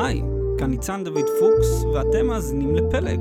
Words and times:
היי, 0.00 0.22
כאן 0.58 0.70
ניצן 0.70 1.04
דוד 1.04 1.24
פוקס, 1.40 1.84
ואתם 1.94 2.26
מאזינים 2.26 2.74
לפלג. 2.74 3.20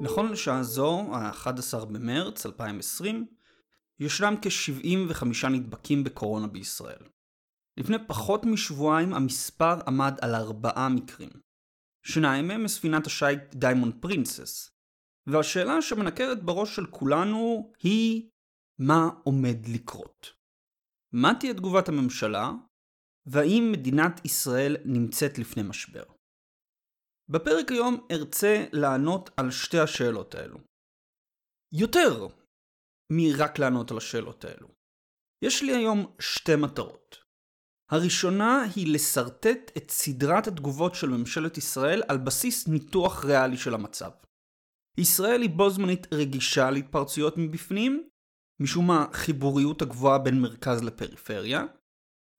נכון 0.00 0.32
לשעה 0.32 0.62
זו, 0.62 1.00
ה-11 1.00 1.84
במרץ 1.84 2.46
2020, 2.46 3.26
ישנם 4.00 4.34
כ-75 4.42 5.48
נדבקים 5.48 6.04
בקורונה 6.04 6.46
בישראל. 6.46 7.02
לפני 7.76 7.96
פחות 8.06 8.44
משבועיים 8.44 9.14
המספר 9.14 9.74
עמד 9.86 10.14
על 10.20 10.34
ארבעה 10.34 10.88
מקרים. 10.88 11.30
שניים 12.02 12.48
מהם 12.48 12.64
מספינת 12.64 13.06
השיט 13.06 13.54
דיימונד 13.54 13.94
פרינסס. 14.00 14.70
והשאלה 15.26 15.82
שמנקרת 15.82 16.42
בראש 16.42 16.76
של 16.76 16.86
כולנו 16.86 17.72
היא 17.82 18.28
מה 18.78 19.08
עומד 19.24 19.56
לקרות. 19.68 20.35
מה 21.22 21.32
תהיה 21.40 21.54
תגובת 21.54 21.88
הממשלה, 21.88 22.52
והאם 23.26 23.72
מדינת 23.72 24.24
ישראל 24.24 24.76
נמצאת 24.84 25.38
לפני 25.38 25.62
משבר. 25.62 26.04
בפרק 27.28 27.70
היום 27.70 28.06
ארצה 28.10 28.64
לענות 28.72 29.30
על 29.36 29.50
שתי 29.50 29.78
השאלות 29.78 30.34
האלו. 30.34 30.58
יותר 31.74 32.26
מרק 33.12 33.58
לענות 33.58 33.90
על 33.90 33.96
השאלות 33.96 34.44
האלו. 34.44 34.68
יש 35.44 35.62
לי 35.62 35.76
היום 35.76 36.16
שתי 36.20 36.56
מטרות. 36.56 37.16
הראשונה 37.90 38.62
היא 38.76 38.94
לשרטט 38.94 39.76
את 39.76 39.90
סדרת 39.90 40.46
התגובות 40.46 40.94
של 40.94 41.08
ממשלת 41.08 41.58
ישראל 41.58 42.02
על 42.08 42.18
בסיס 42.18 42.68
ניתוח 42.68 43.24
ריאלי 43.24 43.56
של 43.56 43.74
המצב. 43.74 44.10
ישראל 45.00 45.42
היא 45.42 45.50
בו 45.50 45.70
זמנית 45.70 46.06
רגישה 46.14 46.70
להתפרצויות 46.70 47.34
מבפנים, 47.38 48.08
משום 48.60 48.90
החיבוריות 48.90 49.82
הגבוהה 49.82 50.18
בין 50.18 50.40
מרכז 50.40 50.82
לפריפריה, 50.82 51.64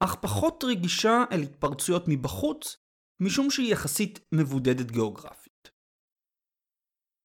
אך 0.04 0.16
פחות 0.22 0.64
רגישה 0.64 1.24
אל 1.32 1.42
התפרצויות 1.42 2.04
מבחוץ, 2.08 2.78
משום 3.22 3.52
שהיא 3.52 3.72
יחסית 3.72 4.20
מבודדת 4.32 4.92
גיאוגרפית. 4.92 5.72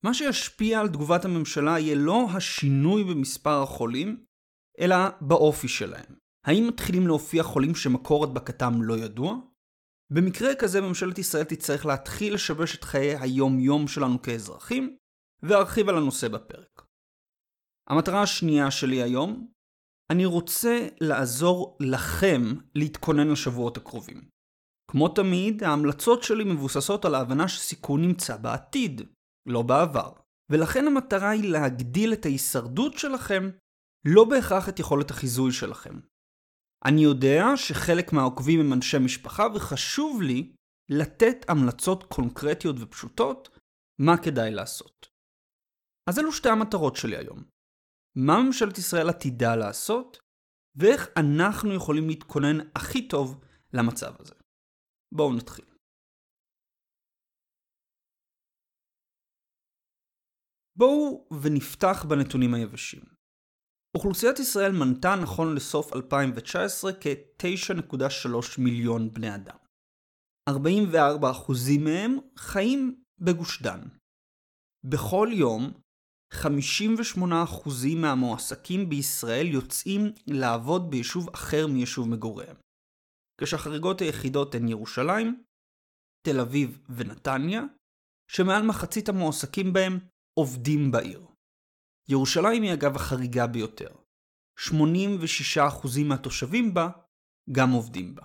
מה 0.04 0.14
שישפיע 0.14 0.80
על 0.80 0.88
תגובת 0.88 1.24
הממשלה 1.24 1.78
יהיה 1.78 1.94
לא 1.94 2.26
השינוי 2.36 3.04
במספר 3.04 3.62
החולים, 3.62 4.24
אלא 4.80 4.96
באופי 5.20 5.68
שלהם. 5.68 6.14
האם 6.46 6.68
מתחילים 6.68 7.06
להופיע 7.06 7.42
חולים 7.42 7.74
שמקור 7.74 8.24
הדבקתם 8.24 8.82
לא 8.82 8.98
ידוע? 8.98 9.36
במקרה 10.12 10.54
כזה 10.54 10.80
ממשלת 10.80 11.18
ישראל 11.18 11.44
תצטרך 11.44 11.86
להתחיל 11.86 12.34
לשבש 12.34 12.76
את 12.76 12.84
חיי 12.84 13.16
היום-יום 13.16 13.88
שלנו 13.88 14.22
כאזרחים, 14.22 14.96
וארחיב 15.42 15.88
על 15.88 15.96
הנושא 15.96 16.28
בפרק. 16.28 16.71
המטרה 17.88 18.22
השנייה 18.22 18.70
שלי 18.70 19.02
היום, 19.02 19.52
אני 20.12 20.24
רוצה 20.24 20.88
לעזור 21.00 21.76
לכם 21.80 22.40
להתכונן 22.74 23.28
לשבועות 23.28 23.76
הקרובים. 23.76 24.28
כמו 24.90 25.08
תמיד, 25.08 25.62
ההמלצות 25.64 26.22
שלי 26.22 26.44
מבוססות 26.44 27.04
על 27.04 27.14
ההבנה 27.14 27.48
שסיכון 27.48 28.02
נמצא 28.02 28.36
בעתיד, 28.36 29.00
לא 29.48 29.62
בעבר. 29.62 30.12
ולכן 30.50 30.86
המטרה 30.86 31.30
היא 31.30 31.52
להגדיל 31.52 32.12
את 32.12 32.24
ההישרדות 32.24 32.98
שלכם, 32.98 33.50
לא 34.06 34.24
בהכרח 34.24 34.68
את 34.68 34.78
יכולת 34.78 35.10
החיזוי 35.10 35.52
שלכם. 35.52 36.00
אני 36.84 37.00
יודע 37.00 37.44
שחלק 37.56 38.12
מהעוקבים 38.12 38.60
הם 38.60 38.72
אנשי 38.72 38.98
משפחה 38.98 39.46
וחשוב 39.54 40.22
לי 40.22 40.52
לתת 40.90 41.36
המלצות 41.48 42.02
קונקרטיות 42.02 42.76
ופשוטות 42.80 43.58
מה 44.00 44.16
כדאי 44.16 44.50
לעשות. 44.50 45.08
אז 46.10 46.18
אלו 46.18 46.32
שתי 46.32 46.48
המטרות 46.48 46.96
שלי 46.96 47.16
היום. 47.16 47.44
מה 48.16 48.42
ממשלת 48.46 48.78
ישראל 48.78 49.08
עתידה 49.08 49.56
לעשות, 49.56 50.18
ואיך 50.76 51.08
אנחנו 51.16 51.74
יכולים 51.74 52.08
להתכונן 52.08 52.58
הכי 52.76 53.08
טוב 53.08 53.40
למצב 53.72 54.12
הזה. 54.18 54.34
בואו 55.14 55.36
נתחיל. 55.36 55.64
בואו 60.76 61.28
ונפתח 61.42 62.04
בנתונים 62.08 62.54
היבשים. 62.54 63.02
אוכלוסיית 63.96 64.38
ישראל 64.38 64.72
מנתה 64.72 65.08
נכון 65.22 65.54
לסוף 65.54 65.92
2019 65.92 66.92
כ-9.3 67.00 68.60
מיליון 68.60 69.12
בני 69.12 69.34
אדם. 69.34 69.56
44% 70.50 70.52
מהם 71.84 72.16
חיים 72.36 73.04
בגוש 73.18 73.62
דן. 73.62 73.80
בכל 74.84 75.28
יום 75.32 75.72
58% 76.32 77.96
מהמועסקים 77.96 78.88
בישראל 78.88 79.46
יוצאים 79.46 80.12
לעבוד 80.26 80.90
ביישוב 80.90 81.28
אחר 81.34 81.66
מיישוב 81.66 82.08
מגוריהם. 82.08 82.56
כשהחריגות 83.40 84.00
היחידות 84.00 84.54
הן 84.54 84.68
ירושלים, 84.68 85.42
תל 86.26 86.40
אביב 86.40 86.78
ונתניה, 86.96 87.62
שמעל 88.30 88.66
מחצית 88.66 89.08
המועסקים 89.08 89.72
בהם 89.72 89.98
עובדים 90.38 90.90
בעיר. 90.90 91.26
ירושלים 92.08 92.62
היא 92.62 92.74
אגב 92.74 92.96
החריגה 92.96 93.46
ביותר. 93.46 93.90
86% 94.60 94.72
מהתושבים 96.08 96.74
בה 96.74 96.88
גם 97.52 97.70
עובדים 97.70 98.14
בה. 98.14 98.22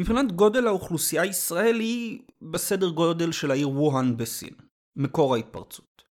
מבחינת 0.00 0.32
גודל 0.32 0.66
האוכלוסייה 0.66 1.24
ישראל 1.24 1.80
היא 1.80 2.22
בסדר 2.52 2.90
גודל 2.90 3.32
של 3.32 3.50
העיר 3.50 3.70
ווהאן 3.70 4.16
בסין, 4.16 4.54
מקור 4.96 5.34
ההתפרצות. 5.34 6.09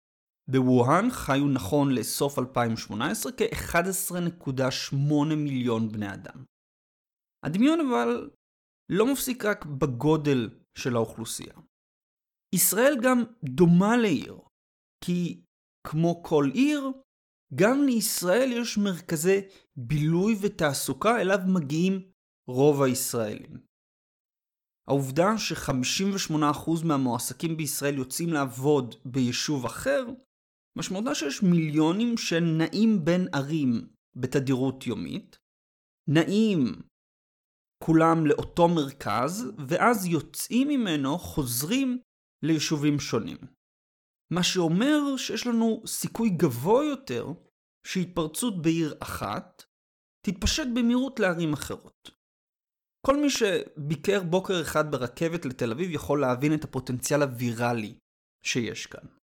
בווהאן 0.51 1.11
חיו 1.11 1.49
נכון 1.49 1.95
לסוף 1.95 2.39
2018 2.39 3.33
כ-11.8 3.33 5.35
מיליון 5.37 5.93
בני 5.93 6.15
אדם. 6.15 6.45
הדמיון 7.47 7.79
אבל 7.81 8.31
לא 8.89 9.13
מפסיק 9.13 9.45
רק 9.45 9.65
בגודל 9.65 10.51
של 10.79 10.97
האוכלוסייה. 10.97 11.55
ישראל 12.55 12.97
גם 13.03 13.23
דומה 13.45 13.97
לעיר, 13.97 14.39
כי 15.05 15.41
כמו 15.87 16.23
כל 16.23 16.51
עיר, 16.55 16.93
גם 17.55 17.83
לישראל 17.87 18.53
יש 18.53 18.79
מרכזי 18.79 19.41
בילוי 19.77 20.37
ותעסוקה 20.43 21.21
אליו 21.21 21.39
מגיעים 21.55 22.11
רוב 22.49 22.83
הישראלים. 22.83 23.67
העובדה 24.89 25.39
ש-58% 25.39 26.71
מהמועסקים 26.85 27.57
בישראל 27.57 27.99
יוצאים 27.99 28.29
לעבוד 28.29 28.95
ביישוב 29.05 29.67
אחר, 29.67 30.07
משמעותה 30.77 31.15
שיש 31.15 31.43
מיליונים 31.43 32.17
שנעים 32.17 33.05
בין 33.05 33.29
ערים 33.33 33.89
בתדירות 34.17 34.87
יומית, 34.87 35.39
נעים 36.09 36.83
כולם 37.85 38.27
לאותו 38.27 38.69
מרכז, 38.69 39.53
ואז 39.69 40.07
יוצאים 40.07 40.69
ממנו, 40.69 41.19
חוזרים 41.19 41.99
ליישובים 42.43 43.01
שונים. 43.01 43.37
מה 44.33 44.43
שאומר 44.43 45.17
שיש 45.17 45.47
לנו 45.47 45.83
סיכוי 45.87 46.31
גבוה 46.31 46.85
יותר 46.85 47.27
שהתפרצות 47.87 48.63
בעיר 48.63 48.95
אחת 49.01 49.63
תתפשט 50.27 50.67
במהירות 50.75 51.21
לערים 51.21 51.53
אחרות. 51.53 52.11
כל 53.07 53.17
מי 53.17 53.31
שביקר 53.31 54.23
בוקר 54.23 54.61
אחד 54.63 54.93
ברכבת 54.93 55.45
לתל 55.45 55.73
אביב 55.73 55.91
יכול 55.91 56.21
להבין 56.21 56.55
את 56.55 56.65
הפוטנציאל 56.65 57.23
הוויראלי 57.23 57.99
שיש 58.45 58.87
כאן. 58.87 59.16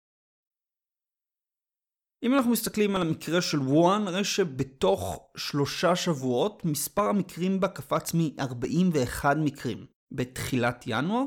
אם 2.25 2.35
אנחנו 2.35 2.51
מסתכלים 2.51 2.97
על 2.97 3.03
המקרה 3.03 3.43
של 3.43 3.59
וואן, 3.59 4.05
נראה 4.05 4.25
שבתוך 4.25 5.31
שלושה 5.37 5.97
שבועות 5.97 6.65
מספר 6.65 7.03
המקרים 7.03 7.61
בה 7.61 7.69
קפץ 7.69 8.15
מ-41 8.15 9.25
מקרים 9.45 9.87
בתחילת 10.13 10.85
ינואר 10.87 11.25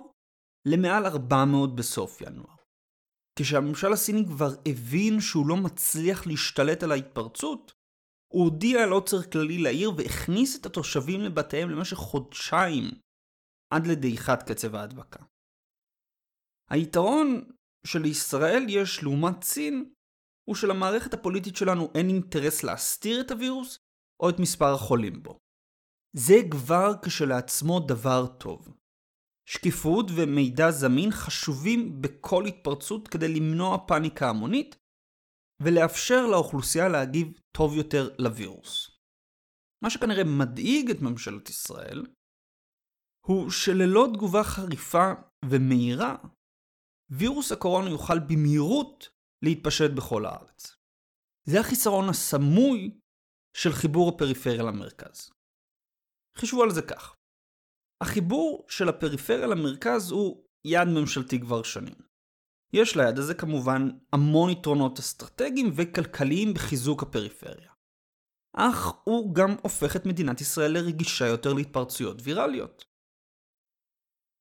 למעל 0.67 1.05
400 1.05 1.75
בסוף 1.75 2.21
ינואר. 2.21 2.55
כשהממשל 3.39 3.93
הסיני 3.93 4.25
כבר 4.25 4.49
הבין 4.67 5.21
שהוא 5.21 5.47
לא 5.47 5.57
מצליח 5.57 6.27
להשתלט 6.27 6.83
על 6.83 6.91
ההתפרצות, 6.91 7.73
הוא 8.33 8.43
הודיע 8.43 8.83
על 8.83 8.91
עוצר 8.91 9.23
כללי 9.23 9.57
לעיר 9.57 9.91
והכניס 9.97 10.59
את 10.59 10.65
התושבים 10.65 11.21
לבתיהם 11.21 11.69
למשך 11.69 11.97
חודשיים 11.97 12.83
עד 13.73 13.87
לדעיכת 13.87 14.39
קצב 14.51 14.75
ההדבקה. 14.75 15.23
היתרון 16.69 17.41
שלישראל 17.87 18.65
יש 18.69 19.03
לעומת 19.03 19.43
סין 19.43 19.93
הוא 20.49 20.55
שלמערכת 20.55 21.13
הפוליטית 21.13 21.55
שלנו 21.55 21.91
אין 21.95 22.07
אינטרס 22.07 22.63
להסתיר 22.63 23.21
את 23.21 23.31
הווירוס 23.31 23.79
או 24.21 24.29
את 24.29 24.35
מספר 24.39 24.73
החולים 24.73 25.23
בו. 25.23 25.37
זה 26.15 26.35
כבר 26.51 26.91
כשלעצמו 27.05 27.79
דבר 27.79 28.27
טוב. 28.39 28.77
שקיפות 29.49 30.05
ומידע 30.15 30.71
זמין 30.71 31.11
חשובים 31.11 32.01
בכל 32.01 32.45
התפרצות 32.45 33.07
כדי 33.07 33.27
למנוע 33.27 33.77
פאניקה 33.87 34.29
המונית 34.29 34.75
ולאפשר 35.61 36.27
לאוכלוסייה 36.31 36.89
להגיב 36.89 37.27
טוב 37.57 37.75
יותר 37.77 38.15
לווירוס. 38.19 38.91
מה 39.83 39.89
שכנראה 39.89 40.23
מדאיג 40.23 40.89
את 40.89 41.01
ממשלת 41.01 41.49
ישראל 41.49 42.05
הוא 43.25 43.49
שללא 43.49 44.07
תגובה 44.13 44.43
חריפה 44.43 45.11
ומהירה, 45.45 46.15
וירוס 47.11 47.51
הקורונה 47.51 47.89
יוכל 47.89 48.19
במהירות 48.19 49.09
להתפשט 49.45 49.91
בכל 49.91 50.25
הארץ. 50.25 50.75
זה 51.43 51.59
החיסרון 51.59 52.09
הסמוי 52.09 52.99
של 53.53 53.73
חיבור 53.73 54.09
הפריפריה 54.09 54.63
למרכז. 54.63 55.29
חישבו 56.37 56.63
על 56.63 56.71
זה 56.71 56.81
כך. 56.81 57.15
החיבור 58.01 58.65
של 58.69 58.89
הפריפריה 58.89 59.47
למרכז 59.47 60.11
הוא 60.11 60.45
יעד 60.65 60.87
ממשלתי 60.87 61.39
כבר 61.39 61.63
שנים. 61.63 61.95
יש 62.73 62.95
ליעד 62.97 63.19
הזה 63.19 63.33
כמובן 63.33 63.89
המון 64.13 64.49
יתרונות 64.49 64.99
אסטרטגיים 64.99 65.71
וכלכליים 65.75 66.53
בחיזוק 66.53 67.03
הפריפריה. 67.03 67.71
אך 68.53 68.93
הוא 69.03 69.35
גם 69.35 69.55
הופך 69.61 69.95
את 69.95 70.05
מדינת 70.05 70.41
ישראל 70.41 70.71
לרגישה 70.71 71.27
יותר 71.27 71.53
להתפרצויות 71.53 72.17
ויראליות. 72.23 72.85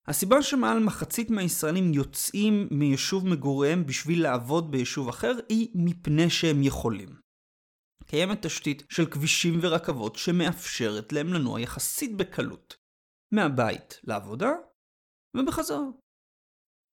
הסיבה 0.07 0.43
שמעל 0.43 0.85
מחצית 0.85 1.31
מהישראלים 1.31 1.95
יוצאים 1.95 2.69
מיישוב 2.71 3.27
מגוריהם 3.27 3.87
בשביל 3.87 4.23
לעבוד 4.23 4.71
ביישוב 4.71 5.09
אחר 5.09 5.33
היא 5.49 5.69
מפני 5.75 6.31
שהם 6.31 6.63
יכולים. 6.63 7.09
קיימת 8.07 8.47
תשתית 8.47 8.83
של 8.91 9.11
כבישים 9.11 9.59
ורכבות 9.63 10.17
שמאפשרת 10.17 11.13
להם 11.13 11.33
לנוע 11.33 11.61
יחסית 11.61 12.17
בקלות, 12.17 12.77
מהבית 13.35 14.01
לעבודה 14.05 14.51
ובחזרה. 15.37 15.87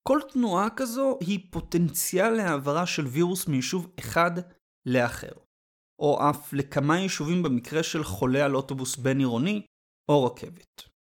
כל 0.08 0.20
תנועה 0.34 0.68
כזו 0.76 1.18
היא 1.22 1.48
פוטנציאל 1.52 2.30
להעברה 2.30 2.86
של 2.86 3.06
וירוס 3.08 3.48
מיישוב 3.48 3.94
אחד 4.00 4.32
לאחר, 4.86 5.34
או 6.02 6.30
אף 6.30 6.54
לכמה 6.54 7.00
יישובים 7.00 7.44
במקרה 7.44 7.84
של 7.84 8.04
חולה 8.04 8.46
על 8.46 8.56
אוטובוס 8.56 8.98
בין 8.98 9.20
עירוני 9.20 9.66
או 10.10 10.26
רכבת. 10.26 10.91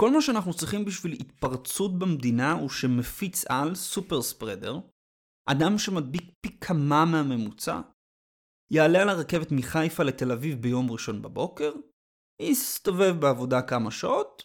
כל 0.00 0.10
מה 0.10 0.20
שאנחנו 0.20 0.54
צריכים 0.54 0.84
בשביל 0.84 1.12
התפרצות 1.12 1.98
במדינה 1.98 2.52
הוא 2.52 2.70
שמפיץ 2.70 3.44
על, 3.48 3.74
סופר 3.74 4.22
ספרדר, 4.22 4.74
אדם 5.50 5.78
שמדביק 5.78 6.30
פי 6.40 6.60
כמה 6.60 7.04
מהממוצע, 7.04 7.80
יעלה 8.72 9.02
על 9.02 9.08
הרכבת 9.08 9.48
מחיפה 9.52 10.02
לתל 10.02 10.32
אביב 10.32 10.62
ביום 10.62 10.90
ראשון 10.90 11.22
בבוקר, 11.22 11.72
יסתובב 12.42 13.20
בעבודה 13.20 13.62
כמה 13.68 13.90
שעות, 13.90 14.42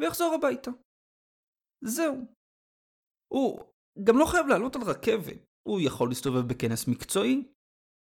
ויחזור 0.00 0.34
הביתה. 0.34 0.70
זהו. 1.84 2.14
הוא 3.32 3.60
גם 4.04 4.18
לא 4.18 4.26
חייב 4.26 4.46
לעלות 4.46 4.76
על 4.76 4.82
רכבת, 4.82 5.46
הוא 5.68 5.80
יכול 5.80 6.08
להסתובב 6.08 6.48
בכנס 6.48 6.88
מקצועי, 6.88 7.52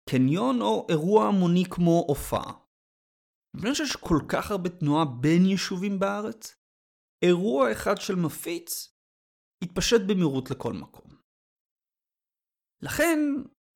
קניון 0.09 0.61
או 0.61 0.87
אירוע 0.89 1.27
המוני 1.27 1.63
כמו 1.69 2.05
הופעה. 2.07 2.53
מפני 3.55 3.75
שיש 3.75 3.95
כל 3.95 4.19
כך 4.29 4.51
הרבה 4.51 4.69
תנועה 4.69 5.05
בין 5.21 5.45
יישובים 5.45 5.99
בארץ, 5.99 6.58
אירוע 7.25 7.71
אחד 7.71 7.95
של 7.97 8.15
מפיץ 8.15 8.93
התפשט 9.63 10.01
במהירות 10.09 10.51
לכל 10.51 10.73
מקום. 10.73 11.11
לכן 12.81 13.19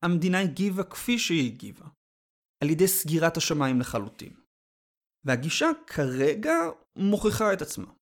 המדינה 0.04 0.40
הגיבה 0.40 0.84
כפי 0.84 1.18
שהיא 1.18 1.52
הגיבה, 1.52 1.86
על 2.62 2.70
ידי 2.70 2.88
סגירת 2.88 3.36
השמיים 3.36 3.80
לחלוטין. 3.80 4.36
והגישה 5.24 5.66
כרגע 5.86 6.54
מוכיחה 6.96 7.52
את 7.52 7.62
עצמה. 7.62 7.92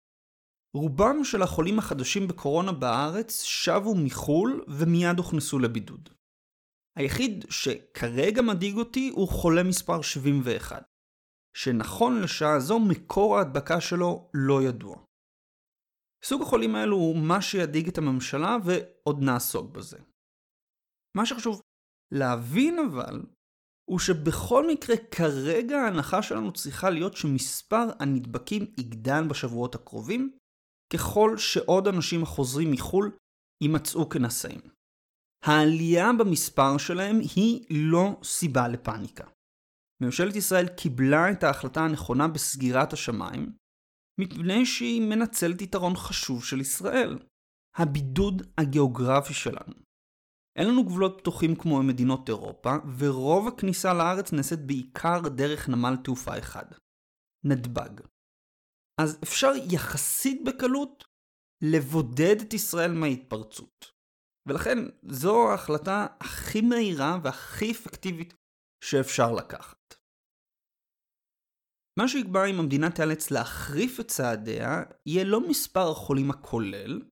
רובם 0.76 1.24
של 1.24 1.42
החולים 1.42 1.78
החדשים 1.78 2.28
בקורונה 2.28 2.72
בארץ 2.72 3.42
שבו 3.42 3.94
מחו"ל 4.04 4.64
ומיד 4.68 5.18
הוכנסו 5.18 5.58
לבידוד. 5.58 6.08
היחיד 6.98 7.44
שכרגע 7.50 8.42
מדאיג 8.42 8.76
אותי 8.76 9.08
הוא 9.14 9.28
חולה 9.28 9.62
מספר 9.62 10.02
71, 10.02 10.82
שנכון 11.56 12.22
לשעה 12.22 12.60
זו 12.60 12.78
מקור 12.78 13.38
ההדבקה 13.38 13.80
שלו 13.80 14.30
לא 14.34 14.62
ידוע. 14.62 14.96
סוג 16.24 16.42
החולים 16.42 16.74
האלו 16.74 16.96
הוא 16.96 17.16
מה 17.16 17.42
שידאיג 17.42 17.88
את 17.88 17.98
הממשלה 17.98 18.56
ועוד 18.64 19.22
נעסוק 19.22 19.70
בזה. 19.70 19.98
מה 21.16 21.26
שחשוב 21.26 21.60
להבין 22.14 22.78
אבל, 22.78 23.22
הוא 23.90 23.98
שבכל 23.98 24.68
מקרה 24.68 24.96
כרגע 25.10 25.76
ההנחה 25.76 26.22
שלנו 26.22 26.52
צריכה 26.52 26.90
להיות 26.90 27.16
שמספר 27.16 27.86
הנדבקים 27.98 28.62
יגדל 28.78 29.28
בשבועות 29.30 29.74
הקרובים, 29.74 30.36
ככל 30.92 31.38
שעוד 31.38 31.88
אנשים 31.88 32.22
החוזרים 32.22 32.70
מחו"ל 32.70 33.16
יימצאו 33.62 34.08
כנשאים. 34.08 34.60
העלייה 35.44 36.10
במספר 36.18 36.78
שלהם 36.78 37.18
היא 37.36 37.66
לא 37.70 38.20
סיבה 38.24 38.68
לפאניקה. 38.68 39.24
ממשלת 40.02 40.36
ישראל 40.36 40.68
קיבלה 40.68 41.30
את 41.30 41.42
ההחלטה 41.42 41.80
הנכונה 41.80 42.28
בסגירת 42.28 42.92
השמיים, 42.92 43.52
מפני 44.20 44.66
שהיא 44.66 45.00
מנצלת 45.00 45.62
יתרון 45.62 45.96
חשוב 45.96 46.44
של 46.44 46.60
ישראל, 46.60 47.18
הבידוד 47.76 48.42
הגיאוגרפי 48.58 49.34
שלנו. 49.34 49.74
אין 50.58 50.68
לנו 50.68 50.84
גבולות 50.84 51.18
פתוחים 51.18 51.56
כמו 51.56 51.82
מדינות 51.82 52.28
אירופה, 52.28 52.70
ורוב 52.98 53.48
הכניסה 53.48 53.94
לארץ 53.94 54.32
נעשית 54.32 54.58
בעיקר 54.66 55.20
דרך 55.36 55.68
נמל 55.68 55.96
תעופה 56.04 56.38
אחד, 56.38 56.66
נתב"ג. 57.44 58.00
אז 59.00 59.18
אפשר 59.22 59.52
יחסית 59.72 60.44
בקלות 60.44 61.04
לבודד 61.62 62.36
את 62.46 62.54
ישראל 62.54 62.92
מההתפרצות. 62.92 63.92
ולכן 64.48 64.78
זו 65.02 65.50
ההחלטה 65.50 66.06
הכי 66.20 66.60
מהירה 66.60 67.18
והכי 67.22 67.72
אפקטיבית 67.72 68.34
שאפשר 68.84 69.32
לקחת. 69.32 69.94
מה 71.98 72.08
שיקבע 72.08 72.44
אם 72.44 72.60
המדינה 72.60 72.90
תיאלץ 72.90 73.30
להחריף 73.30 74.00
את 74.00 74.08
צעדיה, 74.08 74.82
יהיה 75.06 75.24
לא 75.24 75.48
מספר 75.48 75.90
החולים 75.90 76.30
הכולל, 76.30 77.02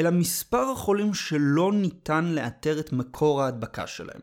אלא 0.00 0.10
מספר 0.10 0.70
החולים 0.72 1.14
שלא 1.14 1.72
ניתן 1.82 2.24
לאתר 2.34 2.80
את 2.80 2.92
מקור 2.92 3.42
ההדבקה 3.42 3.86
שלהם, 3.86 4.22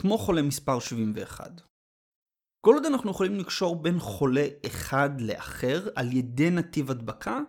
כמו 0.00 0.18
חולה 0.18 0.42
מספר 0.42 0.78
71. 0.80 1.60
כל 2.66 2.74
עוד 2.74 2.84
אנחנו 2.84 3.10
יכולים 3.10 3.38
לקשור 3.38 3.82
בין 3.82 3.98
חולה 3.98 4.46
אחד 4.66 5.10
לאחר 5.20 5.88
על 5.96 6.12
ידי 6.12 6.50
נתיב 6.50 6.90
הדבקה, 6.90 7.40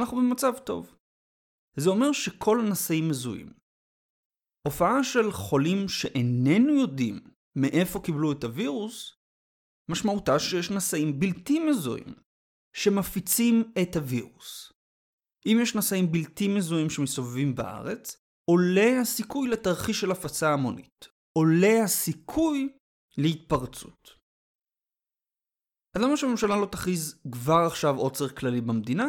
אנחנו 0.00 0.16
במצב 0.16 0.52
טוב. 0.66 0.96
זה 1.76 1.90
אומר 1.90 2.12
שכל 2.12 2.60
הנשאים 2.60 3.08
מזוהים. 3.08 3.52
הופעה 4.66 5.04
של 5.04 5.32
חולים 5.32 5.88
שאיננו 5.88 6.74
יודעים 6.74 7.20
מאיפה 7.58 8.00
קיבלו 8.04 8.32
את 8.32 8.44
הווירוס, 8.44 9.21
משמעותה 9.90 10.38
שיש 10.38 10.70
נשאים 10.70 11.20
בלתי 11.20 11.58
מזוהים, 11.58 12.14
שמפיצים 12.76 13.72
את 13.82 13.96
הווירוס. 13.96 14.72
אם 15.46 15.58
יש 15.62 15.76
נשאים 15.76 16.12
בלתי 16.12 16.48
מזוהים 16.48 16.90
שמסתובבים 16.90 17.54
בארץ, 17.54 18.16
עולה 18.50 19.00
הסיכוי 19.00 19.48
לתרחיש 19.48 20.00
של 20.00 20.10
הפצה 20.10 20.52
המונית. 20.52 21.08
עולה 21.38 21.84
הסיכוי 21.84 22.78
להתפרצות. 23.18 24.10
אז 25.96 26.02
למה 26.02 26.16
שהממשלה 26.16 26.56
לא 26.56 26.66
תכריז 26.72 27.22
כבר 27.32 27.62
עכשיו 27.66 27.96
עוצר 27.96 28.28
כללי 28.28 28.60
במדינה? 28.60 29.06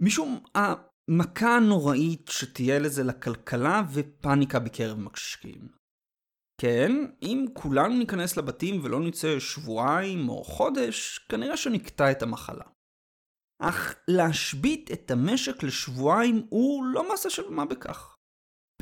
משום 0.00 0.44
המכה 0.54 1.56
הנוראית 1.56 2.28
שתהיה 2.28 2.78
לזה 2.78 3.02
לכלכלה 3.02 3.82
ופאניקה 3.94 4.58
בקרב 4.60 4.98
משקיעים. 4.98 5.83
כן, 6.60 6.92
אם 7.22 7.44
כולנו 7.52 7.98
ניכנס 7.98 8.36
לבתים 8.36 8.84
ולא 8.84 9.00
נצא 9.00 9.38
שבועיים 9.38 10.28
או 10.28 10.44
חודש, 10.44 11.18
כנראה 11.18 11.56
שנקטע 11.56 12.10
את 12.10 12.22
המחלה. 12.22 12.64
אך 13.62 13.94
להשבית 14.08 14.90
את 14.92 15.10
המשק 15.10 15.62
לשבועיים 15.62 16.46
הוא 16.50 16.84
לא 16.84 17.08
מעשה 17.08 17.30
של 17.30 17.50
מה 17.50 17.64
בכך. 17.64 18.16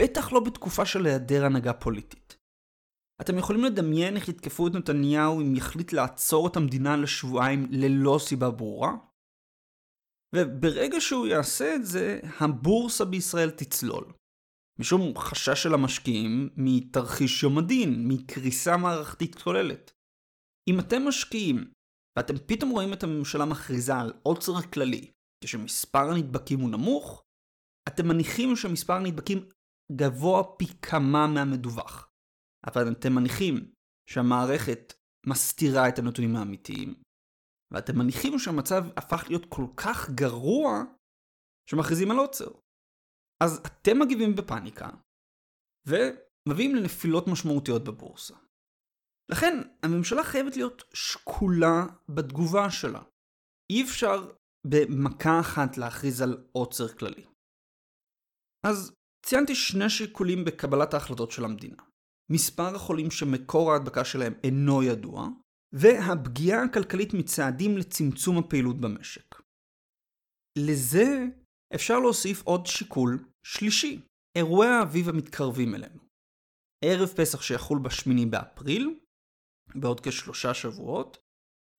בטח 0.00 0.33
לא 0.33 0.41
בתקופה 0.41 0.87
של 0.87 1.07
היעדר 1.07 1.45
הנהגה 1.45 1.73
פוליטית. 1.73 2.37
אתם 3.21 3.38
יכולים 3.38 3.64
לדמיין 3.64 4.17
איך 4.17 4.29
יתקפו 4.29 4.69
את 4.69 4.73
נתניהו 4.73 5.41
אם 5.41 5.57
יחליט 5.57 5.93
לעצור 5.93 6.49
את 6.49 6.57
המדינה 6.57 6.97
לשבועיים 6.97 7.67
ללא 7.71 8.19
סיבה 8.21 8.50
ברורה? 8.50 8.93
וברגע 10.35 11.00
שהוא 11.00 11.26
יעשה 11.26 11.75
את 11.75 11.87
זה, 11.87 12.21
הבורסה 12.41 13.05
בישראל 13.05 13.50
תצלול. 13.50 14.12
משום 14.79 15.19
חשש 15.19 15.62
של 15.62 15.75
המשקיעים 15.75 16.49
מתרחיש 16.57 17.43
יום 17.43 17.59
הדין, 17.59 18.09
מקריסה 18.09 18.76
מערכתית 18.76 19.35
כוללת. 19.35 19.93
אם 20.71 20.81
אתם 20.81 21.09
משקיעים 21.09 21.73
ואתם 22.19 22.35
פתאום 22.47 22.71
רואים 22.71 22.93
את 22.93 23.02
הממשלה 23.02 23.45
מכריזה 23.45 23.97
על 23.97 24.12
עוצר 24.23 24.62
כללי 24.62 25.12
כשמספר 25.45 26.11
הנדבקים 26.11 26.61
הוא 26.61 26.71
נמוך, 26.71 27.25
אתם 27.88 28.09
מניחים 28.09 28.57
שמספר 28.57 28.93
הנדבקים 28.93 29.49
גבוה 29.97 30.43
פי 30.59 30.67
כמה 30.83 31.26
מהמדווח. 31.26 32.09
אבל 32.67 32.93
אתם 32.93 33.12
מניחים 33.12 33.73
שהמערכת 34.11 34.93
מסתירה 35.26 35.88
את 35.88 35.99
הנתונים 35.99 36.37
האמיתיים, 36.37 36.95
ואתם 37.73 37.99
מניחים 37.99 38.38
שהמצב 38.38 38.85
הפך 38.97 39.25
להיות 39.29 39.47
כל 39.49 39.67
כך 39.76 40.11
גרוע 40.11 40.85
שמכריזים 41.71 42.11
על 42.11 42.17
עוצר. 42.17 42.50
אז 43.43 43.61
אתם 43.67 43.99
מגיבים 43.99 44.37
בפאניקה, 44.37 44.89
ומביאים 45.89 46.75
לנפילות 46.75 47.25
משמעותיות 47.29 47.85
בבורסה. 47.85 48.35
לכן 49.33 49.55
הממשלה 49.83 50.25
חייבת 50.25 50.57
להיות 50.57 50.83
שקולה 50.95 51.87
בתגובה 52.09 52.71
שלה. 52.71 53.03
אי 53.73 53.85
אפשר 53.85 54.33
במכה 54.67 55.41
אחת 55.41 55.77
להכריז 55.77 56.23
על 56.23 56.49
עוצר 56.53 56.89
כללי. 56.89 57.27
אז 58.67 58.97
ציינתי 59.27 59.55
שני 59.55 59.91
שיקולים 59.91 60.45
בקבלת 60.45 60.95
ההחלטות 60.95 61.31
של 61.31 61.45
המדינה. 61.45 61.83
מספר 62.33 62.75
החולים 62.77 63.11
שמקור 63.11 63.73
ההדבקה 63.73 64.05
שלהם 64.05 64.35
אינו 64.45 64.83
ידוע, 64.83 65.29
והפגיעה 65.75 66.63
הכלכלית 66.65 67.15
מצעדים 67.15 67.79
לצמצום 67.79 68.39
הפעילות 68.39 68.81
במשק. 68.81 69.43
לזה 70.59 71.27
אפשר 71.75 71.99
להוסיף 71.99 72.43
עוד 72.43 72.67
שיקול 72.67 73.25
שלישי, 73.47 74.00
אירועי 74.38 74.69
האביב 74.69 75.09
המתקרבים 75.09 75.75
אלינו. 75.75 76.00
ערב 76.85 77.09
פסח 77.09 77.43
שיחול 77.43 77.79
ב-8 77.79 78.31
באפריל, 78.31 79.00
בעוד 79.75 80.00
כשלושה 80.00 80.55
שבועות, 80.55 81.19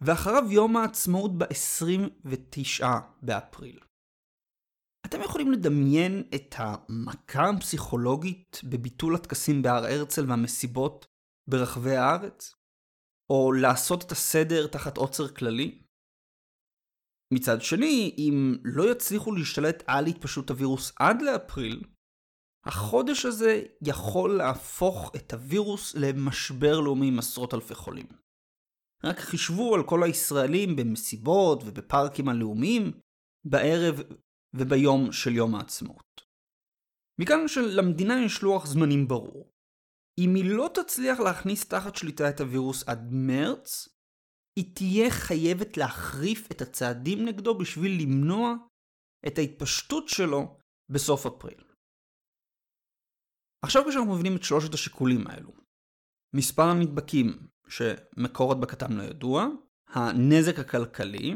ואחריו 0.02 0.52
יום 0.52 0.78
העצמאות 0.78 1.32
ב-29 1.38 2.86
באפריל. 3.22 3.80
אתם 5.06 5.22
יכולים 5.22 5.52
לדמיין 5.52 6.30
את 6.36 6.56
המכה 6.58 7.50
הפסיכולוגית 7.50 8.62
בביטול 8.64 9.16
הטקסים 9.16 9.62
בהר 9.62 9.86
הרצל 9.86 10.30
והמסיבות 10.30 11.06
ברחבי 11.50 11.96
הארץ? 11.96 12.56
או 13.30 13.52
לעשות 13.52 14.04
את 14.04 14.12
הסדר 14.12 14.68
תחת 14.68 14.98
עוצר 14.98 15.28
כללי? 15.28 15.83
מצד 17.34 17.62
שני, 17.62 18.16
אם 18.18 18.56
לא 18.64 18.92
יצליחו 18.92 19.32
להשתלט 19.32 19.84
על 19.88 20.06
התפשטות 20.06 20.50
הווירוס 20.50 20.92
עד 21.00 21.22
לאפריל, 21.22 21.84
החודש 22.66 23.26
הזה 23.26 23.64
יכול 23.82 24.38
להפוך 24.38 25.12
את 25.16 25.34
הווירוס 25.34 25.96
למשבר 25.96 26.80
לאומי 26.80 27.08
עם 27.08 27.20
עשרות 27.20 27.54
אלפי 27.54 27.76
חולים. 27.76 28.08
רק 29.04 29.20
חישבו 29.20 29.76
על 29.76 29.84
כל 29.84 30.04
הישראלים 30.04 30.76
במסיבות 30.76 31.64
ובפארקים 31.66 32.30
הלאומיים 32.30 32.92
בערב 33.46 33.96
וביום 34.54 35.12
של 35.12 35.36
יום 35.36 35.56
העצמאות. 35.56 36.22
מכאן 37.20 37.48
שלמדינה 37.48 38.26
יש 38.26 38.42
לוח 38.42 38.66
זמנים 38.66 39.08
ברור. 39.08 39.54
אם 40.20 40.36
היא 40.36 40.46
לא 40.46 40.70
תצליח 40.74 41.20
להכניס 41.20 41.66
תחת 41.66 41.96
שליטה 41.96 42.30
את 42.30 42.42
הווירוס 42.42 42.84
עד 42.88 43.08
מרץ, 43.12 43.90
היא 44.56 44.76
תהיה 44.76 45.10
חייבת 45.12 45.78
להחריף 45.78 46.52
את 46.52 46.62
הצעדים 46.62 47.26
נגדו 47.26 47.58
בשביל 47.58 48.02
למנוע 48.02 48.56
את 49.28 49.38
ההתפשטות 49.38 50.10
שלו 50.10 50.58
בסוף 50.92 51.26
אפריל. 51.26 51.64
עכשיו 53.66 53.84
כשאנחנו 53.90 54.14
מבינים 54.14 54.36
את 54.36 54.44
שלושת 54.44 54.74
השיקולים 54.74 55.28
האלו, 55.28 55.52
מספר 56.36 56.64
הנדבקים 56.64 57.48
שמקור 57.68 58.52
הדבקתם 58.52 58.98
לא 58.98 59.04
ידוע, 59.04 59.48
הנזק 59.88 60.60
הכלכלי 60.60 61.34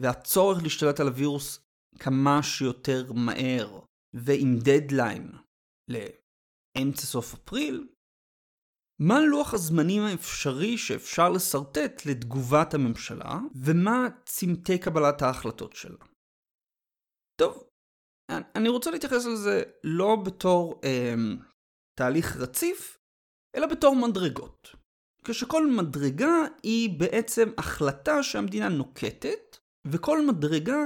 והצורך 0.00 0.62
להשתלט 0.62 1.00
על 1.00 1.06
הווירוס 1.06 1.60
כמה 1.98 2.42
שיותר 2.42 3.12
מהר 3.12 3.80
ועם 4.14 4.58
דדליין 4.58 5.32
לאמצע 5.88 7.02
סוף 7.02 7.34
אפריל, 7.34 7.93
מה 8.98 9.20
לוח 9.20 9.54
הזמנים 9.54 10.02
האפשרי 10.02 10.78
שאפשר 10.78 11.30
לשרטט 11.30 12.06
לתגובת 12.06 12.74
הממשלה, 12.74 13.38
ומה 13.64 14.08
צמתי 14.26 14.78
קבלת 14.78 15.22
ההחלטות 15.22 15.72
שלה. 15.76 16.04
טוב, 17.40 17.68
אני 18.30 18.68
רוצה 18.68 18.90
להתייחס 18.90 19.26
לזה 19.26 19.62
לא 19.84 20.16
בתור 20.26 20.80
אה, 20.84 21.14
תהליך 21.98 22.36
רציף, 22.36 22.98
אלא 23.56 23.66
בתור 23.66 23.96
מדרגות. 24.08 24.76
כשכל 25.24 25.66
מדרגה 25.66 26.34
היא 26.62 27.00
בעצם 27.00 27.48
החלטה 27.58 28.22
שהמדינה 28.22 28.68
נוקטת, 28.68 29.56
וכל 29.92 30.18
מדרגה 30.26 30.78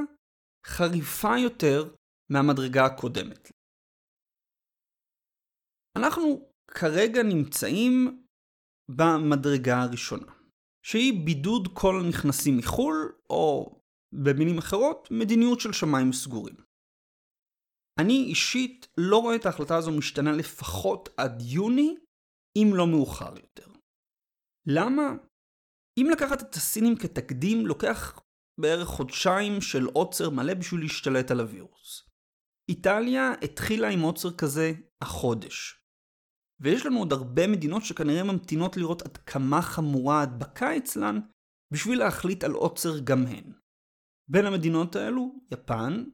חריפה 0.67 1.39
יותר 1.39 1.95
מהמדרגה 2.31 2.85
הקודמת. 2.85 3.53
אנחנו 5.99 6.48
כרגע 6.71 7.23
נמצאים 7.23 8.23
במדרגה 8.91 9.83
הראשונה, 9.83 10.33
שהיא 10.87 11.25
בידוד 11.27 11.69
כל 11.75 12.01
הנכנסים 12.01 12.57
מחו"ל, 12.57 13.13
או 13.31 13.79
במילים 14.15 14.59
אחרות, 14.59 15.09
מדיניות 15.11 15.61
של 15.61 15.73
שמיים 15.73 16.13
סגורים. 16.13 16.57
אני 18.01 18.15
אישית 18.15 18.89
לא 18.99 19.17
רואה 19.19 19.37
את 19.37 19.47
ההחלטה 19.47 19.77
הזו 19.77 19.91
משתנה 19.93 20.33
לפחות 20.33 21.09
עד 21.17 21.43
יוני, 21.43 21.95
אם 22.57 22.69
לא 22.75 22.87
מאוחר 22.87 23.37
יותר. 23.37 23.73
למה? 24.67 25.13
אם 25.99 26.07
לקחת 26.13 26.43
את 26.43 26.55
הסינים 26.55 26.97
כתקדים, 26.97 27.67
לוקח 27.67 28.21
בערך 28.61 28.89
חודשיים 28.89 29.61
של 29.61 29.85
עוצר 29.85 30.31
מלא 30.31 30.55
בשביל 30.55 30.81
להשתלט 30.81 31.31
על 31.31 31.41
הווירוס. 31.41 32.09
איטליה 32.69 33.33
התחילה 33.43 33.89
עם 33.89 34.01
עוצר 34.01 34.37
כזה 34.37 34.73
החודש. 35.03 35.78
ויש 36.61 36.87
לנו 36.87 36.99
עוד 36.99 37.13
הרבה 37.13 37.47
מדינות 37.47 37.83
שכנראה 37.85 38.23
ממתינות 38.23 38.77
לראות 38.77 39.03
עד 39.03 39.17
כמה 39.17 39.63
חמורה 39.63 40.21
ההדבקה 40.21 40.77
אצלן, 40.77 41.21
בשביל 41.73 41.99
להחליט 41.99 42.45
על 42.45 42.53
עוצר 42.53 42.99
גם 43.05 43.27
הן. 43.27 43.53
בין 44.31 44.47
המדינות 44.47 44.97
האלו, 44.97 45.41
יפן, 45.53 46.05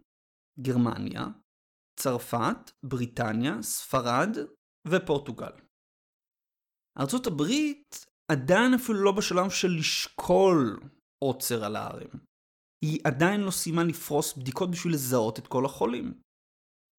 גרמניה, 0.60 1.26
צרפת, 2.00 2.70
בריטניה, 2.82 3.62
ספרד 3.62 4.36
ופורטוגל. 4.88 5.52
ארצות 6.98 7.26
הברית 7.26 8.06
עדיין 8.32 8.74
אפילו 8.74 9.04
לא 9.04 9.12
בשלב 9.12 9.50
של 9.50 9.68
לשקול 9.78 10.80
עוצר 11.24 11.64
על 11.64 11.76
הערים. 11.76 12.10
היא 12.84 13.00
עדיין 13.04 13.40
לא 13.40 13.50
סיימה 13.50 13.84
לפרוס 13.84 14.36
בדיקות 14.36 14.70
בשביל 14.70 14.92
לזהות 14.94 15.38
את 15.38 15.46
כל 15.46 15.64
החולים. 15.64 16.20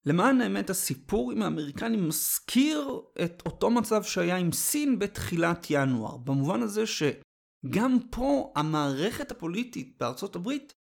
למען 0.06 0.42
האמת 0.42 0.70
הסיפור 0.70 1.32
עם 1.32 1.42
האמריקנים 1.42 2.08
מזכיר 2.08 3.02
את 3.26 3.44
אותו 3.46 3.70
מצב 3.70 4.04
שהיה 4.04 4.38
עם 4.38 4.52
סין 4.52 5.00
בתחילת 5.00 5.68
ינואר, 5.70 6.18
במובן 6.18 6.62
הזה 6.62 6.84
שגם 6.88 7.98
פה 8.12 8.54
המערכת 8.56 9.32
הפוליטית 9.32 9.98
בארצות 10.00 10.36
הברית 10.36 10.74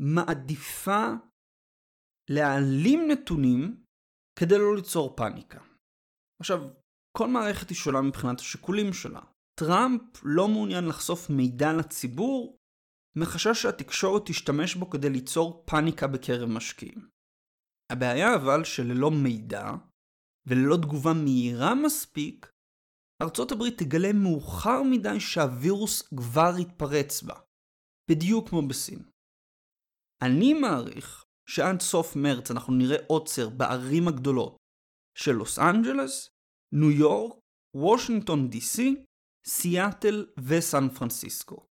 מעדיפה 0.00 1.06
להעלים 2.30 3.10
נתונים 3.10 3.84
כדי 4.38 4.58
לא 4.58 4.76
ליצור 4.76 5.16
פאניקה. 5.16 5.60
עכשיו, 6.40 6.68
כל 7.16 7.28
מערכת 7.28 7.68
היא 7.68 7.76
שונה 7.76 8.00
מבחינת 8.02 8.40
השיקולים 8.40 8.92
שלה. 8.92 9.20
טראמפ 9.60 10.02
לא 10.22 10.48
מעוניין 10.48 10.84
לחשוף 10.84 11.30
מידע 11.30 11.72
לציבור 11.72 12.56
מחשש 13.18 13.62
שהתקשורת 13.62 14.22
תשתמש 14.26 14.74
בו 14.74 14.90
כדי 14.90 15.10
ליצור 15.10 15.64
פאניקה 15.66 16.06
בקרב 16.06 16.48
משקיעים. 16.48 17.11
הבעיה 17.92 18.34
אבל 18.34 18.64
שללא 18.64 19.10
מידע 19.10 19.70
וללא 20.46 20.76
תגובה 20.76 21.12
מהירה 21.24 21.74
מספיק, 21.74 22.52
ארצות 23.22 23.52
הברית 23.52 23.78
תגלה 23.78 24.12
מאוחר 24.12 24.82
מדי 24.82 25.20
שהווירוס 25.20 26.02
כבר 26.02 26.52
התפרץ 26.60 27.22
בה, 27.22 27.34
בדיוק 28.10 28.48
כמו 28.48 28.68
בסין. 28.68 29.02
אני 30.22 30.54
מעריך 30.54 31.24
שעד 31.48 31.80
סוף 31.80 32.16
מרץ 32.16 32.50
אנחנו 32.50 32.72
נראה 32.74 32.96
עוצר 33.06 33.48
בערים 33.48 34.08
הגדולות 34.08 34.56
של 35.18 35.32
לוס 35.32 35.58
אנג'לס, 35.58 36.28
ניו 36.74 36.90
יורק, 36.90 37.38
וושינגטון 37.76 38.50
די.סי, 38.50 39.04
סיאטל 39.46 40.26
וסן 40.48 40.88
פרנסיסקו. 40.88 41.66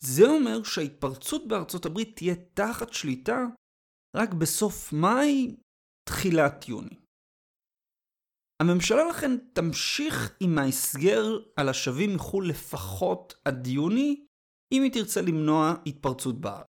זה 0.00 0.22
אומר 0.28 0.62
שההתפרצות 0.62 1.48
בארצות 1.48 1.86
הברית 1.86 2.16
תהיה 2.16 2.34
תחת 2.54 2.92
שליטה 2.92 3.46
רק 4.16 4.34
בסוף 4.34 4.92
מאי, 4.92 5.56
תחילת 6.08 6.68
יוני. 6.68 6.96
הממשלה 8.62 9.08
לכן 9.10 9.30
תמשיך 9.52 10.36
עם 10.40 10.58
ההסגר 10.58 11.24
על 11.56 11.68
השבים 11.68 12.14
מחו"ל 12.14 12.48
לפחות 12.48 13.34
עד 13.44 13.66
יוני, 13.66 14.24
אם 14.72 14.82
היא 14.82 14.92
תרצה 14.92 15.20
למנוע 15.22 15.74
התפרצות 15.86 16.40
בארץ. 16.40 16.68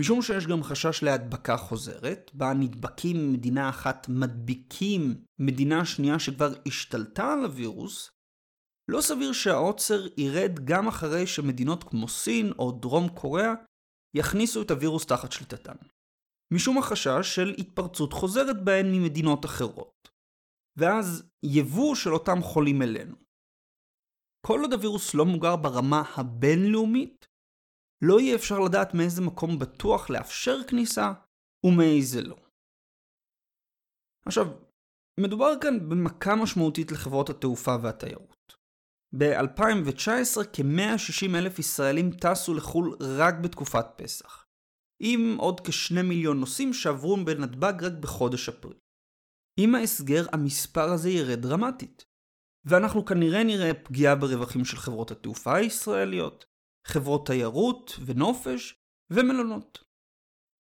משום 0.00 0.22
שיש 0.22 0.46
גם 0.46 0.62
חשש 0.62 1.02
להדבקה 1.02 1.56
חוזרת, 1.56 2.30
בה 2.34 2.52
נדבקים 2.54 3.16
ממדינה 3.16 3.68
אחת 3.68 4.06
מדביקים 4.08 5.24
מדינה 5.40 5.84
שנייה 5.84 6.18
שכבר 6.18 6.52
השתלטה 6.68 7.32
על 7.32 7.44
הווירוס, 7.44 8.10
לא 8.90 9.00
סביר 9.00 9.32
שהעוצר 9.32 10.06
ירד 10.16 10.64
גם 10.64 10.88
אחרי 10.88 11.26
שמדינות 11.26 11.84
כמו 11.84 12.08
סין 12.08 12.52
או 12.58 12.72
דרום 12.72 13.08
קוריאה 13.08 13.52
יכניסו 14.16 14.62
את 14.62 14.70
הווירוס 14.70 15.06
תחת 15.06 15.32
שליטתן. 15.32 15.76
משום 16.52 16.78
החשש 16.78 17.34
של 17.34 17.54
התפרצות 17.58 18.12
חוזרת 18.12 18.64
בהן 18.64 18.86
ממדינות 18.92 19.44
אחרות. 19.44 20.08
ואז 20.76 21.30
יבוא 21.42 21.94
של 21.94 22.12
אותם 22.12 22.42
חולים 22.42 22.82
אלינו. 22.82 23.16
כל 24.46 24.60
עוד 24.60 24.72
הווירוס 24.72 25.14
לא 25.14 25.24
מוגר 25.24 25.56
ברמה 25.56 26.02
הבינלאומית, 26.16 27.26
לא 28.04 28.20
יהיה 28.20 28.36
אפשר 28.36 28.58
לדעת 28.60 28.94
מאיזה 28.94 29.22
מקום 29.22 29.58
בטוח 29.58 30.10
לאפשר 30.10 30.56
כניסה 30.68 31.12
ומאיזה 31.66 32.22
לא. 32.22 32.36
עכשיו, 34.26 34.46
מדובר 35.20 35.52
כאן 35.60 35.88
במכה 35.88 36.36
משמעותית 36.42 36.92
לחברות 36.92 37.30
התעופה 37.30 37.76
והתיירות. 37.82 38.56
ב-2019 39.18 40.44
כ-160 40.52 41.36
אלף 41.38 41.58
ישראלים 41.58 42.10
טסו 42.10 42.54
לחו"ל 42.54 42.96
רק 43.18 43.34
בתקופת 43.44 43.86
פסח, 43.96 44.43
עם 45.06 45.36
עוד 45.38 45.60
כשני 45.60 46.02
מיליון 46.02 46.40
נוסעים 46.40 46.72
שעברו 46.72 47.16
בנתב"ג 47.24 47.84
רק 47.84 47.92
בחודש 48.00 48.48
אפריל. 48.48 48.78
עם 49.60 49.74
ההסגר 49.74 50.26
המספר 50.32 50.92
הזה 50.92 51.10
ירד 51.10 51.40
דרמטית. 51.42 52.04
ואנחנו 52.64 53.04
כנראה 53.04 53.44
נראה 53.44 53.84
פגיעה 53.84 54.16
ברווחים 54.16 54.64
של 54.64 54.76
חברות 54.76 55.10
התעופה 55.10 55.56
הישראליות, 55.56 56.44
חברות 56.86 57.26
תיירות 57.26 57.90
ונופש 58.06 58.74
ומלונות. 59.10 59.84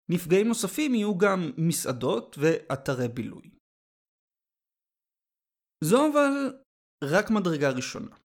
נפגעים 0.09 0.47
נוספים 0.47 0.95
יהיו 0.95 1.17
גם 1.17 1.51
מסעדות 1.57 2.35
ואתרי 2.39 3.07
בילוי. 3.07 3.49
זו 5.83 6.11
אבל 6.11 6.59
רק 7.03 7.25
מדרגה 7.31 7.69
ראשונה. 7.69 8.15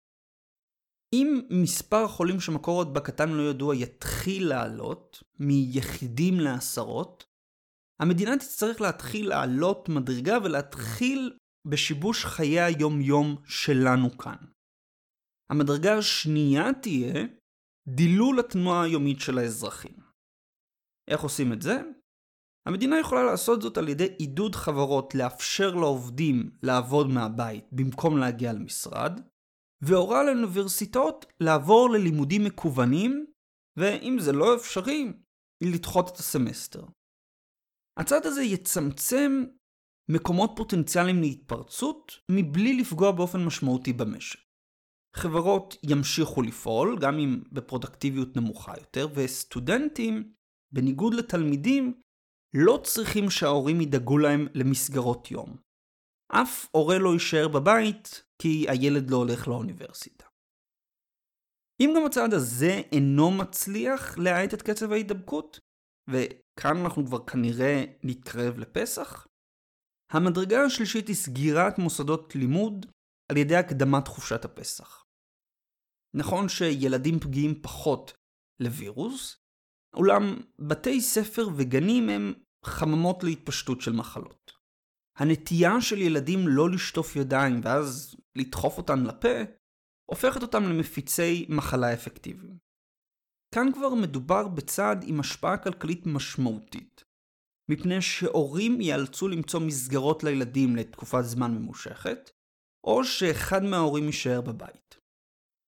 אם 1.12 1.40
מספר 1.50 2.04
החולים 2.04 2.40
שמקור 2.40 2.80
הדבקתם 2.82 3.34
לא 3.34 3.50
ידוע 3.50 3.74
יתחיל 3.76 4.48
לעלות, 4.48 5.22
מיחידים 5.38 6.40
לעשרות, 6.40 7.24
המדינה 8.02 8.38
תצטרך 8.38 8.80
להתחיל 8.80 9.28
לעלות 9.28 9.88
מדרגה 9.88 10.38
ולהתחיל 10.44 11.38
בשיבוש 11.68 12.24
חיי 12.24 12.60
היום-יום 12.60 13.36
שלנו 13.44 14.18
כאן. 14.18 14.36
המדרגה 15.50 15.98
השנייה 15.98 16.64
תהיה 16.82 17.26
דילול 17.88 18.40
התנועה 18.40 18.82
היומית 18.82 19.20
של 19.20 19.38
האזרחים. 19.38 19.96
איך 21.10 21.20
עושים 21.20 21.52
את 21.52 21.62
זה? 21.62 21.80
המדינה 22.68 22.98
יכולה 23.00 23.22
לעשות 23.22 23.62
זאת 23.62 23.78
על 23.78 23.88
ידי 23.88 24.08
עידוד 24.18 24.54
חברות 24.54 25.14
לאפשר 25.14 25.74
לעובדים 25.74 26.50
לעבוד 26.62 27.06
מהבית 27.06 27.64
במקום 27.72 28.18
להגיע 28.18 28.52
למשרד, 28.52 29.20
והורה 29.82 30.24
לאוניברסיטאות 30.24 31.26
לעבור 31.40 31.90
ללימודים 31.90 32.44
מקוונים, 32.44 33.26
ואם 33.76 34.16
זה 34.20 34.32
לא 34.32 34.56
אפשרי, 34.56 35.12
לדחות 35.64 36.08
את 36.08 36.16
הסמסטר. 36.16 36.84
הצעד 37.98 38.26
הזה 38.26 38.42
יצמצם 38.42 39.44
מקומות 40.10 40.50
פוטנציאליים 40.56 41.20
להתפרצות 41.20 42.12
מבלי 42.30 42.80
לפגוע 42.80 43.12
באופן 43.12 43.44
משמעותי 43.44 43.92
במשק. 43.92 44.38
חברות 45.16 45.76
ימשיכו 45.82 46.42
לפעול, 46.42 46.98
גם 47.00 47.18
אם 47.18 47.42
בפרודקטיביות 47.52 48.36
נמוכה 48.36 48.72
יותר, 48.78 49.08
וסטודנטים, 49.14 50.32
בניגוד 50.72 51.14
לתלמידים, 51.14 52.00
לא 52.54 52.80
צריכים 52.84 53.30
שההורים 53.30 53.80
ידאגו 53.80 54.18
להם 54.18 54.46
למסגרות 54.54 55.30
יום. 55.30 55.56
אף 56.28 56.66
הורה 56.70 56.98
לא 56.98 57.12
יישאר 57.12 57.48
בבית 57.48 58.24
כי 58.42 58.66
הילד 58.68 59.10
לא 59.10 59.16
הולך 59.16 59.48
לאוניברסיטה. 59.48 60.24
אם 61.80 61.92
גם 61.96 62.06
הצעד 62.06 62.34
הזה 62.34 62.82
אינו 62.92 63.30
מצליח 63.30 64.18
להאט 64.18 64.54
את 64.54 64.62
קצב 64.62 64.92
ההידבקות, 64.92 65.60
וכאן 66.10 66.76
אנחנו 66.84 67.06
כבר 67.06 67.26
כנראה 67.26 67.84
נתקרב 68.04 68.58
לפסח, 68.58 69.26
המדרגה 70.12 70.64
השלישית 70.64 71.08
היא 71.08 71.16
סגירת 71.16 71.78
מוסדות 71.78 72.34
לימוד 72.34 72.86
על 73.30 73.36
ידי 73.36 73.56
הקדמת 73.56 74.08
חופשת 74.08 74.44
הפסח. 74.44 75.04
נכון 76.16 76.48
שילדים 76.48 77.20
פגיעים 77.20 77.62
פחות 77.62 78.12
לווירוס, 78.60 79.36
אולם 79.94 80.22
בתי 80.58 81.00
ספר 81.00 81.48
וגנים 81.56 82.08
הם 82.08 82.34
חממות 82.64 83.24
להתפשטות 83.24 83.80
של 83.80 83.92
מחלות. 83.92 84.57
הנטייה 85.18 85.80
של 85.80 85.98
ילדים 85.98 86.38
לא 86.48 86.70
לשטוף 86.70 87.16
ידיים 87.16 87.60
ואז 87.64 88.16
לדחוף 88.36 88.78
אותן 88.78 89.04
לפה, 89.04 89.36
הופכת 90.10 90.42
אותם 90.42 90.62
למפיצי 90.62 91.46
מחלה 91.48 91.94
אפקטיביים. 91.94 92.58
כאן 93.54 93.72
כבר 93.72 93.94
מדובר 93.94 94.48
בצעד 94.48 95.04
עם 95.06 95.20
השפעה 95.20 95.56
כלכלית 95.56 96.06
משמעותית, 96.06 97.04
מפני 97.70 98.02
שהורים 98.02 98.80
ייאלצו 98.80 99.28
למצוא 99.28 99.60
מסגרות 99.60 100.24
לילדים 100.24 100.76
לתקופת 100.76 101.22
זמן 101.22 101.54
ממושכת, 101.54 102.30
או 102.86 103.04
שאחד 103.04 103.62
מההורים 103.62 104.04
יישאר 104.04 104.40
בבית. 104.40 104.98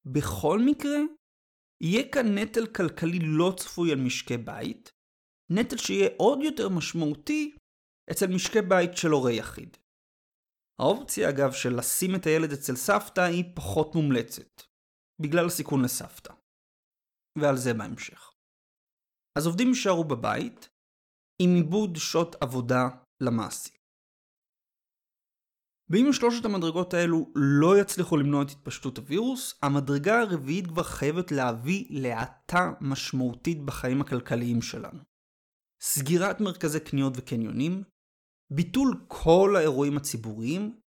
בכל 0.07 0.61
מקרה, 0.67 0.99
יהיה 1.83 2.09
כאן 2.13 2.39
נטל 2.39 2.67
כלכלי 2.67 3.19
לא 3.19 3.55
צפוי 3.57 3.93
על 3.93 4.01
משקי 4.01 4.37
בית, 4.37 4.91
נטל 5.53 5.77
שיהיה 5.77 6.09
עוד 6.17 6.39
יותר 6.43 6.69
משמעותי 6.69 7.57
אצל 8.11 8.27
משקי 8.27 8.63
בית 8.69 8.97
של 8.97 9.11
הורה 9.11 9.33
יחיד. 9.33 9.77
האופציה 10.81 11.29
אגב 11.31 11.53
של 11.53 11.79
לשים 11.79 12.15
את 12.15 12.27
הילד 12.27 12.53
אצל 12.53 12.77
סבתא 12.77 13.21
היא 13.21 13.45
פחות 13.57 13.95
מומלצת, 13.95 14.63
בגלל 15.23 15.47
הסיכון 15.47 15.85
לסבתא. 15.85 16.33
ועל 17.39 17.57
זה 17.57 17.75
בהמשך. 17.75 18.33
אז 19.39 19.47
עובדים 19.47 19.69
יישארו 19.69 20.05
בבית, 20.05 20.69
עם 21.43 21.51
עיבוד 21.55 21.97
שעות 21.97 22.37
עבודה 22.41 22.89
למעסיק. 23.21 23.81
ואם 25.91 26.13
שלושת 26.13 26.45
המדרגות 26.45 26.95
האלו 26.95 27.33
לא 27.35 27.81
יצליחו 27.81 28.17
למנוע 28.17 28.43
את 28.43 28.51
התפשטות 28.51 28.99
הווירוס, 28.99 29.55
המדרגה 29.63 30.21
הרביעית 30.21 30.67
כבר 30.67 30.83
חייבת 30.83 31.33
להביא 31.33 31.87
להאטה 31.91 32.73
משמעותית 32.81 33.65
בחיים 33.65 34.01
הכלכליים 34.01 34.63
שלנו. 34.63 35.01
סגירת 35.83 36.41
מרכזי 36.41 36.81
קניות 36.81 37.13
וקניונים, 37.17 37.83
ביטול 38.51 39.05
כל 39.09 39.55
האירועים 39.57 39.97
הציבוריים, 39.97 40.81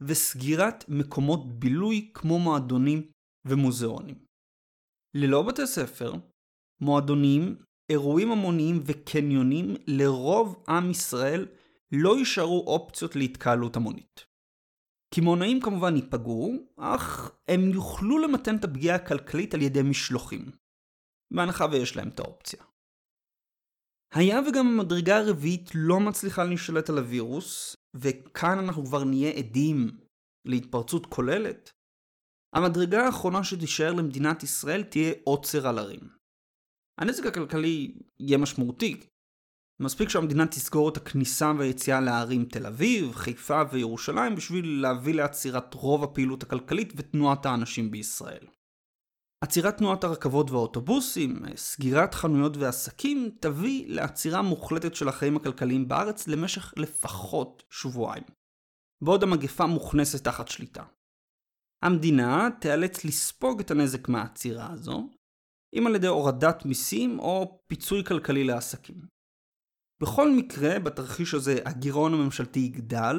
וסגירת 0.00 0.84
מקומות 0.88 1.58
בילוי 1.58 2.10
כמו 2.14 2.38
מועדונים 2.38 3.10
ומוזיאונים. 3.44 4.24
ללא 5.16 5.42
בתי 5.42 5.66
ספר, 5.66 6.12
מועדונים, 6.80 7.56
אירועים 7.90 8.32
המוניים 8.32 8.80
וקניונים 8.86 9.74
לרוב 9.86 10.64
עם 10.68 10.90
ישראל 10.90 11.46
לא 11.92 12.18
יישארו 12.18 12.64
אופציות 12.66 13.16
להתקהלות 13.16 13.76
המונית. 13.76 14.24
קמעונאים 15.14 15.60
כמובן 15.60 15.96
ייפגעו, 15.96 16.52
אך 16.76 17.32
הם 17.48 17.60
יוכלו 17.60 18.18
למתן 18.18 18.56
את 18.56 18.64
הפגיעה 18.64 18.96
הכלכלית 18.96 19.54
על 19.54 19.62
ידי 19.62 19.82
משלוחים. 19.82 20.50
בהנחה 21.34 21.66
ויש 21.72 21.96
להם 21.96 22.08
את 22.08 22.20
האופציה. 22.20 22.69
היה 24.14 24.40
וגם 24.40 24.66
המדרגה 24.66 25.18
הרביעית 25.18 25.70
לא 25.74 26.00
מצליחה 26.00 26.44
להשתלט 26.44 26.90
על 26.90 26.98
הווירוס, 26.98 27.76
וכאן 27.94 28.58
אנחנו 28.58 28.84
כבר 28.84 29.04
נהיה 29.04 29.30
עדים 29.30 29.90
להתפרצות 30.44 31.06
כוללת, 31.06 31.70
המדרגה 32.54 33.06
האחרונה 33.06 33.44
שתישאר 33.44 33.92
למדינת 33.92 34.42
ישראל 34.42 34.82
תהיה 34.82 35.12
עוצר 35.24 35.68
על 35.68 35.78
הרים. 35.78 36.00
הנזק 37.00 37.26
הכלכלי 37.26 37.94
יהיה 38.20 38.38
משמעותי. 38.38 39.00
מספיק 39.82 40.08
שהמדינה 40.08 40.46
תסגור 40.46 40.88
את 40.88 40.96
הכניסה 40.96 41.52
והיציאה 41.58 42.00
לערים 42.00 42.44
תל 42.44 42.66
אביב, 42.66 43.14
חיפה 43.14 43.62
וירושלים 43.72 44.34
בשביל 44.34 44.82
להביא 44.82 45.14
לעצירת 45.14 45.74
רוב 45.74 46.04
הפעילות 46.04 46.42
הכלכלית 46.42 46.92
ותנועת 46.96 47.46
האנשים 47.46 47.90
בישראל. 47.90 48.46
עצירת 49.44 49.78
תנועת 49.78 50.04
הרכבות 50.04 50.50
והאוטובוסים, 50.50 51.42
סגירת 51.56 52.14
חנויות 52.14 52.56
ועסקים, 52.56 53.30
תביא 53.40 53.88
לעצירה 53.88 54.42
מוחלטת 54.42 54.94
של 54.94 55.08
החיים 55.08 55.36
הכלכליים 55.36 55.88
בארץ 55.88 56.28
למשך 56.28 56.74
לפחות 56.76 57.62
שבועיים. 57.70 58.24
בעוד 59.04 59.22
המגפה 59.22 59.66
מוכנסת 59.66 60.24
תחת 60.24 60.48
שליטה. 60.48 60.84
המדינה 61.82 62.48
תיאלץ 62.60 63.04
לספוג 63.04 63.60
את 63.60 63.70
הנזק 63.70 64.08
מהעצירה 64.08 64.72
הזו, 64.72 65.10
אם 65.78 65.86
על 65.86 65.94
ידי 65.94 66.06
הורדת 66.06 66.64
מיסים 66.64 67.18
או 67.18 67.60
פיצוי 67.66 68.04
כלכלי 68.04 68.44
לעסקים. 68.44 68.96
בכל 70.02 70.30
מקרה, 70.36 70.78
בתרחיש 70.78 71.34
הזה 71.34 71.58
הגירעון 71.64 72.14
הממשלתי 72.14 72.60
יגדל, 72.60 73.16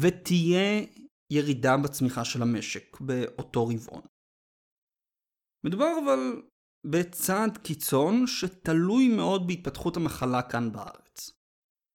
ותהיה 0.00 0.86
ירידה 1.32 1.76
בצמיחה 1.76 2.24
של 2.24 2.42
המשק 2.42 3.00
באותו 3.00 3.66
רבעון. 3.66 4.02
מדובר 5.64 5.92
אבל 6.04 6.42
בצעד 6.86 7.58
קיצון 7.58 8.26
שתלוי 8.26 9.08
מאוד 9.08 9.46
בהתפתחות 9.46 9.96
המחלה 9.96 10.42
כאן 10.42 10.72
בארץ. 10.72 11.30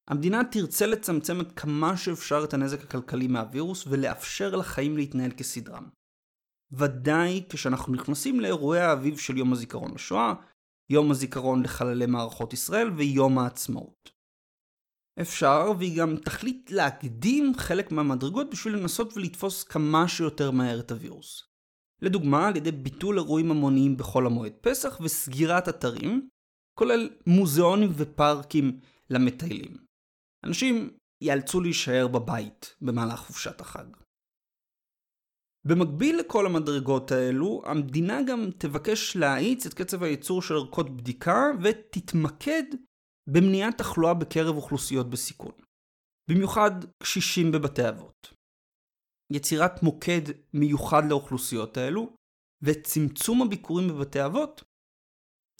המדינה 0.10 0.42
תרצה 0.52 0.86
לצמצם 0.86 1.40
עד 1.40 1.52
כמה 1.52 1.98
שאפשר 1.98 2.44
את 2.44 2.54
הנזק 2.54 2.84
הכלכלי 2.84 3.28
מהווירוס 3.28 3.88
ולאפשר 3.88 4.56
לחיים 4.56 4.98
להתנהל 4.98 5.32
כסדרם. 5.32 5.90
ודאי 6.72 7.44
כשאנחנו 7.50 7.94
נכנסים 7.94 8.40
לאירועי 8.40 8.82
האביב 8.82 9.18
של 9.18 9.38
יום 9.38 9.54
הזיכרון 9.54 9.94
לשואה, 9.94 10.34
יום 10.90 11.12
הזיכרון 11.12 11.64
לחללי 11.64 12.06
מערכות 12.06 12.54
ישראל 12.54 12.90
ויום 12.90 13.40
העצמאות. 13.40 14.10
אפשר, 15.22 15.72
והיא 15.80 16.00
גם 16.00 16.18
תחליט 16.18 16.72
להקדים 16.72 17.54
חלק 17.58 17.92
מהמדרגות 17.92 18.50
בשביל 18.50 18.76
לנסות 18.76 19.18
ולתפוס 19.18 19.64
כמה 19.64 20.08
שיותר 20.08 20.52
מהר 20.52 20.80
את 20.80 20.92
הווירוס. 20.92 21.53
לדוגמה, 22.04 22.48
על 22.48 22.56
ידי 22.56 22.72
ביטול 22.72 23.18
אירועים 23.18 23.52
המוניים 23.52 23.98
בחול 23.98 24.26
המועד 24.26 24.54
פסח 24.62 25.00
וסגירת 25.02 25.70
אתרים, 25.70 26.30
כולל 26.80 27.10
מוזיאונים 27.28 27.90
ופארקים 27.96 28.80
למטיילים. 29.10 29.78
אנשים 30.46 30.98
ייאלצו 31.24 31.62
להישאר 31.62 32.08
בבית 32.08 32.76
במהלך 32.82 33.20
חופשת 33.20 33.62
החג. 33.62 33.86
במקביל 35.68 36.20
לכל 36.20 36.46
המדרגות 36.46 37.12
האלו, 37.12 37.62
המדינה 37.66 38.20
גם 38.28 38.40
תבקש 38.58 39.16
להאיץ 39.16 39.66
את 39.66 39.74
קצב 39.74 40.04
הייצור 40.04 40.42
של 40.42 40.54
ערכות 40.54 40.98
בדיקה 40.98 41.52
ותתמקד 41.62 42.64
במניעת 43.30 43.78
תחלואה 43.78 44.14
בקרב 44.14 44.56
אוכלוסיות 44.56 45.10
בסיכון. 45.10 45.52
במיוחד 46.30 46.72
קשישים 47.04 47.52
בבתי 47.52 47.90
אבות. 47.90 48.34
יצירת 49.34 49.84
מוקד 49.84 50.22
מיוחד 50.54 51.02
לאוכלוסיות 51.10 51.78
האלו, 51.78 52.16
וצמצום 52.62 53.42
הביקורים 53.42 53.88
בבתי 53.88 54.26
אבות, 54.26 54.64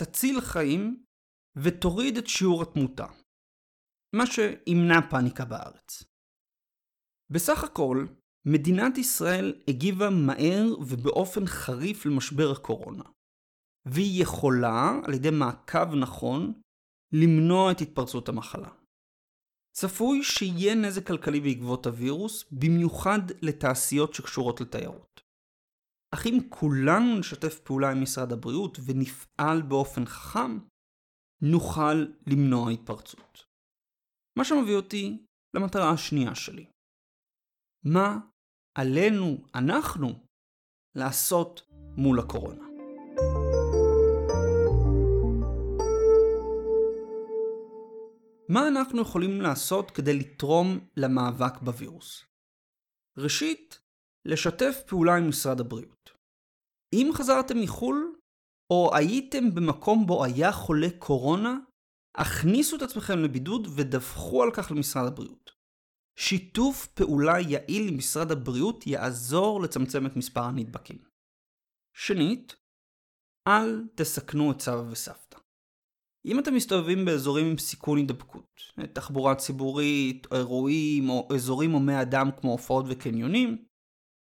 תציל 0.02 0.42
חיים 0.42 1.04
ותוריד 1.64 2.18
את 2.18 2.28
שיעור 2.28 2.62
התמותה, 2.62 3.08
מה 4.16 4.24
שימנע 4.26 5.10
פאניקה 5.10 5.46
בארץ. 5.46 6.04
בסך 7.32 7.64
הכל, 7.64 8.06
מדינת 8.48 8.98
ישראל 8.98 9.62
הגיבה 9.68 10.10
מהר 10.10 10.66
ובאופן 10.88 11.46
חריף 11.46 12.06
למשבר 12.06 12.52
הקורונה, 12.52 13.04
והיא 13.86 14.24
יכולה, 14.24 15.00
על 15.04 15.14
ידי 15.14 15.30
מעקב 15.32 15.96
נכון, 16.02 16.62
למנוע 17.14 17.72
את 17.72 17.82
התפרצות 17.82 18.30
המחלה. 18.30 18.83
צפוי 19.76 20.24
שיהיה 20.24 20.76
נזק 20.76 21.08
כלכלי 21.08 21.40
בעקבות 21.40 21.86
הווירוס, 21.86 22.46
במיוחד 22.52 23.20
לתעשיות 23.42 24.14
שקשורות 24.14 24.62
לתיירות. 24.62 25.22
אך 26.14 26.26
אם 26.28 26.38
כולנו 26.50 27.20
נשתף 27.20 27.60
פעולה 27.60 27.92
עם 27.92 28.02
משרד 28.02 28.32
הבריאות 28.32 28.78
ונפעל 28.86 29.62
באופן 29.62 30.06
חכם, 30.06 30.60
נוכל 31.42 32.06
למנוע 32.28 32.72
התפרצות. 32.72 33.46
מה 34.38 34.46
שמביא 34.46 34.76
אותי 34.76 35.26
למטרה 35.56 35.92
השנייה 35.92 36.36
שלי. 36.36 36.66
מה 37.86 38.20
עלינו, 38.78 39.38
אנחנו, 39.56 40.10
לעשות 40.98 41.62
מול 41.98 42.20
הקורונה? 42.20 42.73
מה 48.54 48.68
אנחנו 48.68 49.02
יכולים 49.02 49.42
לעשות 49.42 49.92
כדי 49.92 50.20
לתרום 50.20 50.80
למאבק 50.98 51.62
בווירוס? 51.62 52.26
ראשית, 53.18 53.80
לשתף 54.26 54.84
פעולה 54.88 55.16
עם 55.16 55.30
משרד 55.30 55.60
הבריאות. 55.60 56.12
אם 56.94 57.10
חזרתם 57.14 57.60
מחו"ל, 57.64 58.16
או 58.74 58.96
הייתם 58.96 59.56
במקום 59.56 60.06
בו 60.08 60.24
היה 60.24 60.52
חולה 60.52 60.88
קורונה, 61.00 61.58
הכניסו 62.18 62.76
את 62.76 62.82
עצמכם 62.82 63.20
לבידוד 63.20 63.68
ודווחו 63.76 64.44
על 64.44 64.50
כך 64.54 64.72
למשרד 64.72 65.08
הבריאות. 65.08 65.52
שיתוף 66.20 66.88
פעולה 66.88 67.40
יעיל 67.40 67.90
עם 67.90 67.98
משרד 67.98 68.32
הבריאות 68.32 68.88
יעזור 68.88 69.62
לצמצם 69.62 70.06
את 70.06 70.16
מספר 70.16 70.44
הנדבקים. 70.44 71.04
שנית, 71.96 72.56
אל 73.48 73.88
תסכנו 73.96 74.52
את 74.52 74.62
סבא 74.62 74.84
וסבתא. 74.92 75.33
אם 76.26 76.40
אתם 76.40 76.56
מסתובבים 76.56 77.06
באזורים 77.06 77.46
עם 77.46 77.58
סיכון 77.58 77.98
הידבקות, 77.98 78.62
תחבורה 78.94 79.36
ציבורית, 79.36 80.28
אירועים 80.34 81.10
או 81.10 81.28
אזורים 81.36 81.72
הומי 81.72 82.02
אדם 82.02 82.30
כמו 82.42 82.52
הופעות 82.52 82.86
וקניונים, 82.90 83.66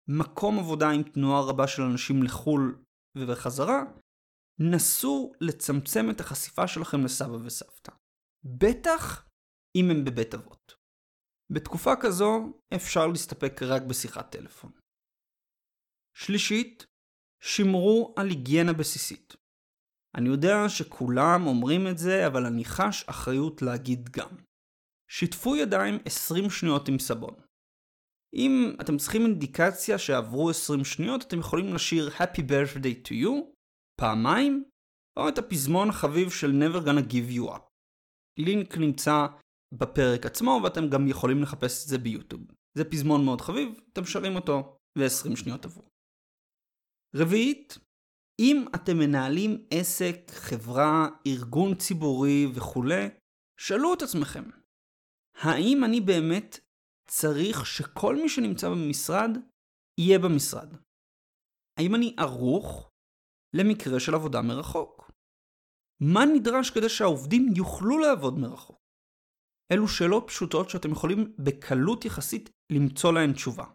מקום 0.07 0.59
עבודה 0.59 0.89
עם 0.89 1.03
תנועה 1.03 1.41
רבה 1.41 1.67
של 1.67 1.81
אנשים 1.81 2.23
לחו"ל 2.23 2.83
ובחזרה, 3.17 3.83
נסו 4.59 5.31
לצמצם 5.41 6.09
את 6.09 6.19
החשיפה 6.19 6.67
שלכם 6.67 7.05
לסבא 7.05 7.37
וסבתא. 7.45 7.91
בטח 8.43 9.29
אם 9.75 9.85
הם 9.91 10.05
בבית 10.05 10.33
אבות. 10.33 10.75
בתקופה 11.49 11.91
כזו 12.01 12.59
אפשר 12.75 13.07
להסתפק 13.07 13.63
רק 13.63 13.81
בשיחת 13.81 14.31
טלפון. 14.31 14.71
שלישית, 16.15 16.85
שמרו 17.43 18.13
על 18.17 18.29
היגיינה 18.29 18.73
בסיסית. 18.73 19.33
אני 20.15 20.29
יודע 20.29 20.69
שכולם 20.69 21.47
אומרים 21.47 21.87
את 21.87 21.97
זה, 21.97 22.27
אבל 22.27 22.45
אני 22.45 22.65
חש 22.65 23.03
אחריות 23.09 23.61
להגיד 23.61 24.09
גם. 24.09 24.29
שיתפו 25.11 25.55
ידיים 25.55 25.97
20 26.05 26.49
שניות 26.49 26.87
עם 26.87 26.99
סבון. 26.99 27.35
אם 28.35 28.75
אתם 28.81 28.97
צריכים 28.97 29.21
אינדיקציה 29.21 29.97
שעברו 29.97 30.49
20 30.49 30.85
שניות, 30.85 31.23
אתם 31.23 31.39
יכולים 31.39 31.73
לשיר 31.73 32.09
Happy 32.09 32.39
Birthday 32.39 33.07
to 33.07 33.11
you 33.11 33.53
פעמיים, 34.01 34.63
או 35.19 35.29
את 35.29 35.37
הפזמון 35.37 35.89
החביב 35.89 36.29
של 36.29 36.51
Never 36.51 36.85
Gonna 36.85 37.11
Give 37.11 37.37
You 37.37 37.55
Up. 37.55 37.61
לינק 38.39 38.77
נמצא 38.77 39.27
בפרק 39.73 40.25
עצמו, 40.25 40.61
ואתם 40.63 40.89
גם 40.89 41.07
יכולים 41.07 41.41
לחפש 41.41 41.83
את 41.83 41.89
זה 41.89 41.97
ביוטיוב. 41.97 42.41
זה 42.77 42.83
פזמון 42.83 43.25
מאוד 43.25 43.41
חביב, 43.41 43.79
אתם 43.93 44.05
שרים 44.05 44.35
אותו 44.35 44.77
ו-20 44.97 45.35
שניות 45.35 45.65
עברו. 45.65 45.83
רביעית, 47.15 47.77
אם 48.39 48.65
אתם 48.75 48.97
מנהלים 48.97 49.65
עסק, 49.71 50.15
חברה, 50.31 51.07
ארגון 51.27 51.75
ציבורי 51.75 52.45
וכולי, 52.55 53.09
שאלו 53.59 53.93
את 53.93 54.01
עצמכם, 54.01 54.43
האם 55.35 55.83
אני 55.83 56.01
באמת 56.01 56.59
צריך 57.07 57.65
שכל 57.65 58.15
מי 58.15 58.29
שנמצא 58.29 58.69
במשרד 58.69 59.29
יהיה 59.99 60.19
במשרד? 60.19 60.73
האם 61.79 61.95
אני 61.95 62.15
ערוך 62.19 62.91
למקרה 63.55 63.99
של 63.99 64.15
עבודה 64.15 64.41
מרחוק? 64.41 65.11
מה 66.01 66.19
נדרש 66.35 66.69
כדי 66.69 66.89
שהעובדים 66.89 67.47
יוכלו 67.55 67.99
לעבוד 67.99 68.33
מרחוק? 68.39 68.77
אלו 69.71 69.87
שאלות 69.87 70.23
פשוטות 70.27 70.69
שאתם 70.69 70.91
יכולים 70.91 71.35
בקלות 71.39 72.05
יחסית 72.05 72.49
למצוא 72.71 73.13
להן 73.13 73.33
תשובה. 73.33 73.65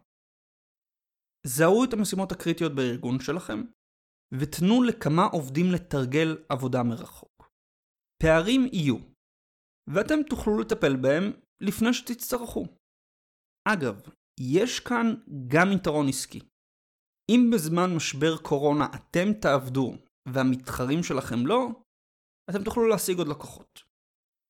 זהו 1.47 1.85
את 1.85 1.93
המשימות 1.93 2.33
הקריטיות 2.33 2.73
בארגון 2.75 3.21
שלכם, 3.21 3.63
ותנו 4.35 4.83
לכמה 4.83 5.25
עובדים 5.25 5.67
לתרגל 5.73 6.45
עבודה 6.49 6.83
מרחוק. 6.83 7.51
פערים 8.23 8.61
יהיו, 8.73 8.97
ואתם 9.95 10.23
תוכלו 10.31 10.59
לטפל 10.59 10.97
בהם 10.97 11.25
לפני 11.61 11.95
שתצטרכו. 11.95 12.67
אגב, 13.69 14.01
יש 14.41 14.81
כאן 14.81 15.07
גם 15.49 15.69
יתרון 15.73 16.09
עסקי. 16.09 16.41
אם 17.31 17.51
בזמן 17.53 17.97
משבר 17.97 18.37
קורונה 18.43 18.87
אתם 18.95 19.33
תעבדו 19.41 19.95
והמתחרים 20.35 21.03
שלכם 21.03 21.47
לא, 21.47 21.69
אתם 22.51 22.65
תוכלו 22.65 22.89
להשיג 22.89 23.19
עוד 23.19 23.29
לקוחות. 23.29 23.81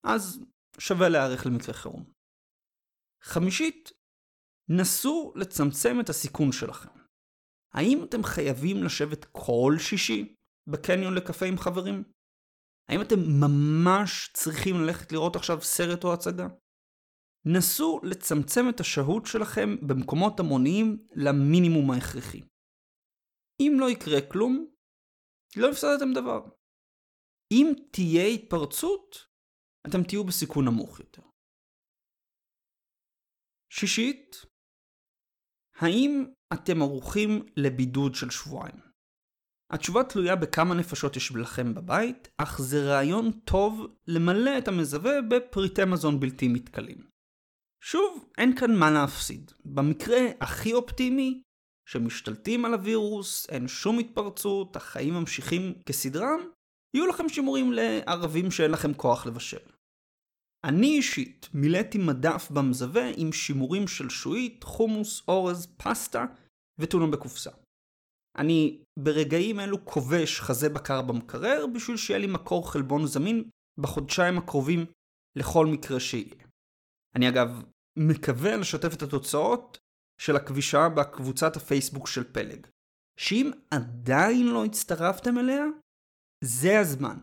אז 0.07 0.45
שווה 0.79 1.09
להיערך 1.09 1.47
למקרה 1.47 1.75
חירום. 1.75 2.05
חמישית, 3.23 3.93
נסו 4.71 5.33
לצמצם 5.37 6.01
את 6.01 6.09
הסיכון 6.09 6.53
שלכם. 6.53 6.98
האם 7.75 8.05
אתם 8.05 8.23
חייבים 8.23 8.85
לשבת 8.85 9.25
כל 9.25 9.73
שישי 9.79 10.35
בקניון 10.67 11.15
לקפה 11.15 11.47
עם 11.47 11.59
חברים? 11.59 12.05
האם 12.89 13.01
אתם 13.01 13.21
ממש 13.41 14.31
צריכים 14.35 14.75
ללכת 14.83 15.13
לראות 15.13 15.37
עכשיו 15.37 15.61
סרט 15.61 16.05
או 16.05 16.13
הצגה? 16.13 16.47
נסו 17.45 18.01
לצמצם 18.03 18.61
את 18.75 18.81
השהות 18.81 19.27
שלכם 19.27 19.87
במקומות 19.87 20.41
המוניים 20.41 21.07
למינימום 21.17 21.91
ההכרחי. 21.91 22.41
אם 23.61 23.73
לא 23.81 23.91
יקרה 23.91 24.31
כלום, 24.33 24.67
לא 25.57 25.71
הפסדתם 25.71 26.13
דבר. 26.15 26.41
אם 27.53 27.73
תהיה 27.93 28.27
התפרצות, 28.27 29.17
אתם 29.87 30.03
תהיו 30.09 30.25
בסיכון 30.25 30.65
נמוך 30.65 31.01
יותר. 31.01 31.23
שישית, 33.73 34.37
האם 35.75 36.25
אתם 36.53 36.83
ערוכים 36.83 37.47
לבידוד 37.57 38.15
של 38.15 38.31
שבועיים? 38.31 38.81
התשובה 39.73 40.05
תלויה 40.05 40.37
בכמה 40.37 40.75
נפשות 40.75 41.17
יש 41.17 41.33
לכם 41.33 41.75
בבית, 41.75 42.29
אך 42.37 42.61
זה 42.63 42.85
רעיון 42.85 43.33
טוב 43.33 43.87
למלא 44.07 44.59
את 44.59 44.69
המזווה 44.69 45.23
בפריטי 45.23 45.85
מזון 45.85 46.21
בלתי 46.21 46.49
מתכלים. 46.49 47.09
שוב, 47.85 48.25
אין 48.39 48.57
כאן 48.57 48.75
מה 48.77 48.91
להפסיד. 48.91 49.53
במקרה 49.65 50.19
הכי 50.41 50.73
אופטימי, 50.73 51.43
שמשתלטים 51.89 52.65
על 52.65 52.75
הווירוס, 52.75 53.51
אין 53.51 53.69
שום 53.69 53.99
התפרצות, 53.99 54.77
החיים 54.77 55.15
ממשיכים 55.15 55.75
כסדרם, 55.87 56.41
יהיו 56.95 57.07
לכם 57.07 57.29
שימורים 57.29 57.73
לערבים 57.73 58.51
שאין 58.51 58.71
לכם 58.71 58.95
כוח 58.95 59.27
לבשל. 59.27 59.78
אני 60.65 60.87
אישית 60.87 61.49
מילאתי 61.55 61.99
מדף 61.99 62.51
במזווה 62.51 63.11
עם 63.17 63.33
שימורים 63.33 63.89
של 63.89 64.09
שועית, 64.09 64.65
חומוס, 64.65 65.23
אורז, 65.29 65.67
פסטה 65.77 66.25
וטונה 66.79 67.07
בקופסה. 67.07 67.51
אני 68.39 68.83
ברגעים 68.99 69.61
אלו 69.61 69.85
כובש 69.85 70.41
חזה 70.41 70.69
בקר 70.69 71.03
במקרר 71.03 71.67
בשביל 71.75 71.97
שיהיה 71.97 72.19
לי 72.19 72.27
מקור 72.27 72.73
חלבון 72.73 73.07
זמין 73.07 73.51
בחודשיים 73.79 74.39
הקרובים 74.39 74.87
לכל 75.37 75.67
מקרה 75.67 76.01
שיהיה. 76.01 76.35
אני 77.17 77.29
אגב 77.29 77.63
מקווה 77.99 78.57
לשתף 78.57 78.95
את 78.97 79.03
התוצאות 79.03 79.79
של 80.21 80.37
הכבישה 80.37 80.89
בקבוצת 80.89 81.57
הפייסבוק 81.57 82.07
של 82.07 82.33
פלג, 82.33 82.67
שאם 83.21 83.51
עדיין 83.71 84.47
לא 84.47 84.65
הצטרפתם 84.65 85.39
אליה, 85.39 85.65
זה 86.45 86.81
הזמן. 86.81 87.19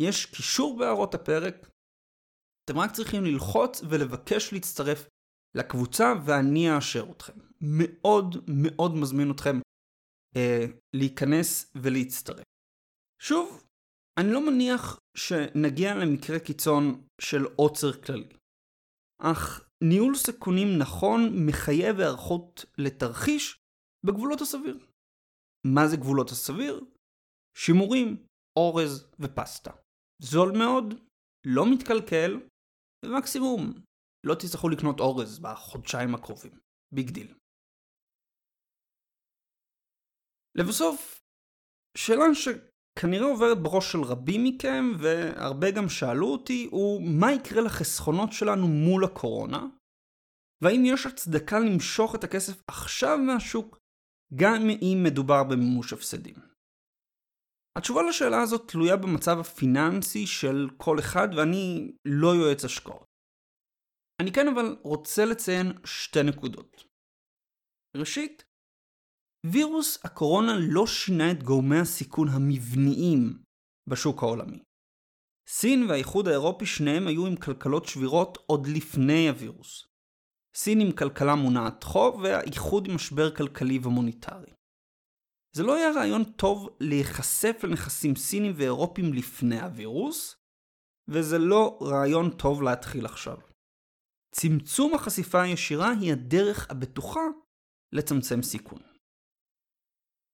יש 0.00 0.26
קישור 0.26 0.78
בהערות 0.78 1.14
הפרק, 1.14 1.70
אתם 2.64 2.78
רק 2.78 2.92
צריכים 2.92 3.24
ללחוץ 3.24 3.82
ולבקש 3.90 4.52
להצטרף 4.52 5.08
לקבוצה 5.56 6.12
ואני 6.26 6.76
אאשר 6.76 7.06
אתכם. 7.10 7.38
מאוד 7.60 8.36
מאוד 8.48 8.94
מזמין 8.94 9.30
אתכם 9.30 9.56
אה, 10.36 10.66
להיכנס 10.96 11.72
ולהצטרף. 11.82 12.44
שוב, 13.22 13.64
אני 14.20 14.32
לא 14.32 14.46
מניח 14.46 14.98
שנגיע 15.16 15.94
למקרה 15.94 16.38
קיצון 16.38 17.06
של 17.20 17.44
עוצר 17.56 18.02
כללי. 18.02 18.28
אך 19.22 19.68
ניהול 19.84 20.14
סיכונים 20.14 20.68
נכון 20.78 21.20
מחייב 21.46 22.00
היערכות 22.00 22.64
לתרחיש 22.78 23.56
בגבולות 24.06 24.40
הסביר. 24.40 24.78
מה 25.66 25.88
זה 25.88 25.96
גבולות 25.96 26.30
הסביר? 26.30 26.84
שימורים, 27.58 28.26
אורז 28.58 29.06
ופסטה. 29.20 29.70
זול 30.22 30.52
מאוד, 30.58 30.94
לא 31.46 31.72
מתקלקל, 31.72 32.40
ומקסימום 33.04 33.72
לא 34.24 34.34
תצטרכו 34.34 34.68
לקנות 34.68 35.00
אורז 35.00 35.38
בחודשיים 35.38 36.14
הקרובים. 36.14 36.58
big 36.94 37.10
deal. 37.10 37.34
לבסוף, 40.54 41.20
שאלה 41.96 42.24
שכנראה 42.34 43.26
עוברת 43.26 43.62
בראש 43.62 43.92
של 43.92 44.02
רבים 44.02 44.44
מכם, 44.44 44.84
והרבה 44.98 45.70
גם 45.70 45.88
שאלו 45.88 46.26
אותי, 46.26 46.68
הוא 46.70 47.02
מה 47.02 47.32
יקרה 47.32 47.62
לחסכונות 47.62 48.32
שלנו 48.32 48.68
מול 48.68 49.04
הקורונה? 49.04 49.66
והאם 50.62 50.82
יש 50.84 51.06
הצדקה 51.06 51.58
למשוך 51.58 52.14
את 52.14 52.24
הכסף 52.24 52.62
עכשיו 52.68 53.18
מהשוק, 53.18 53.78
גם 54.34 54.62
אם 54.82 54.98
מדובר 55.04 55.44
במימוש 55.44 55.92
הפסדים? 55.92 56.53
התשובה 57.78 58.02
לשאלה 58.02 58.42
הזאת 58.42 58.70
תלויה 58.70 58.96
במצב 58.96 59.38
הפיננסי 59.40 60.26
של 60.26 60.68
כל 60.76 60.98
אחד, 60.98 61.28
ואני 61.36 61.92
לא 62.04 62.28
יועץ 62.28 62.64
השקעות. 62.64 63.04
אני 64.22 64.32
כן 64.32 64.48
אבל 64.48 64.76
רוצה 64.82 65.24
לציין 65.24 65.66
שתי 65.84 66.22
נקודות. 66.22 66.84
ראשית, 67.96 68.44
וירוס 69.46 70.04
הקורונה 70.04 70.52
לא 70.58 70.86
שינה 70.86 71.30
את 71.30 71.42
גורמי 71.42 71.78
הסיכון 71.78 72.28
המבניים 72.28 73.42
בשוק 73.90 74.22
העולמי. 74.22 74.62
סין 75.48 75.82
והאיחוד 75.88 76.28
האירופי 76.28 76.66
שניהם 76.66 77.06
היו 77.06 77.26
עם 77.26 77.36
כלכלות 77.36 77.84
שבירות 77.84 78.38
עוד 78.46 78.66
לפני 78.76 79.28
הווירוס. 79.28 79.86
סין 80.56 80.80
עם 80.80 80.92
כלכלה 80.92 81.34
מונעת 81.34 81.84
חוב 81.84 82.20
והאיחוד 82.22 82.88
עם 82.88 82.94
משבר 82.94 83.36
כלכלי 83.36 83.78
ומוניטרי. 83.82 84.53
זה 85.56 85.62
לא 85.62 85.74
היה 85.76 85.90
רעיון 85.90 86.24
טוב 86.24 86.76
להיחשף 86.80 87.60
לנכסים 87.64 88.16
סינים 88.16 88.52
ואירופים 88.56 89.12
לפני 89.12 89.60
הווירוס, 89.60 90.36
וזה 91.08 91.38
לא 91.38 91.78
רעיון 91.82 92.30
טוב 92.30 92.62
להתחיל 92.62 93.06
עכשיו. 93.06 93.38
צמצום 94.34 94.94
החשיפה 94.94 95.42
הישירה 95.42 95.90
היא 96.00 96.12
הדרך 96.12 96.70
הבטוחה 96.70 97.20
לצמצם 97.92 98.42
סיכון. 98.42 98.82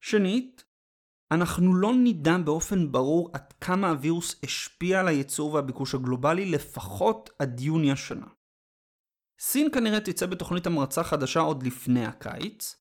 שנית, 0.03 0.65
אנחנו 1.33 1.75
לא 1.75 1.91
נדע 2.05 2.39
באופן 2.45 2.93
ברור 2.93 3.31
עד 3.33 3.53
כמה 3.53 3.91
הווירוס 3.91 4.41
השפיע 4.45 5.01
על 5.01 5.09
הייצור 5.09 5.55
והביקוש 5.55 5.95
הגלובלי 5.95 6.51
לפחות 6.51 7.31
עד 7.39 7.61
יוני 7.61 7.93
השנה. 7.93 8.27
סין 9.41 9.69
כנראה 9.75 10.01
תצא 10.01 10.27
בתוכנית 10.27 10.67
המרצה 10.67 11.05
חדשה 11.05 11.41
עוד 11.41 11.63
לפני 11.63 12.07
הקיץ, 12.07 12.80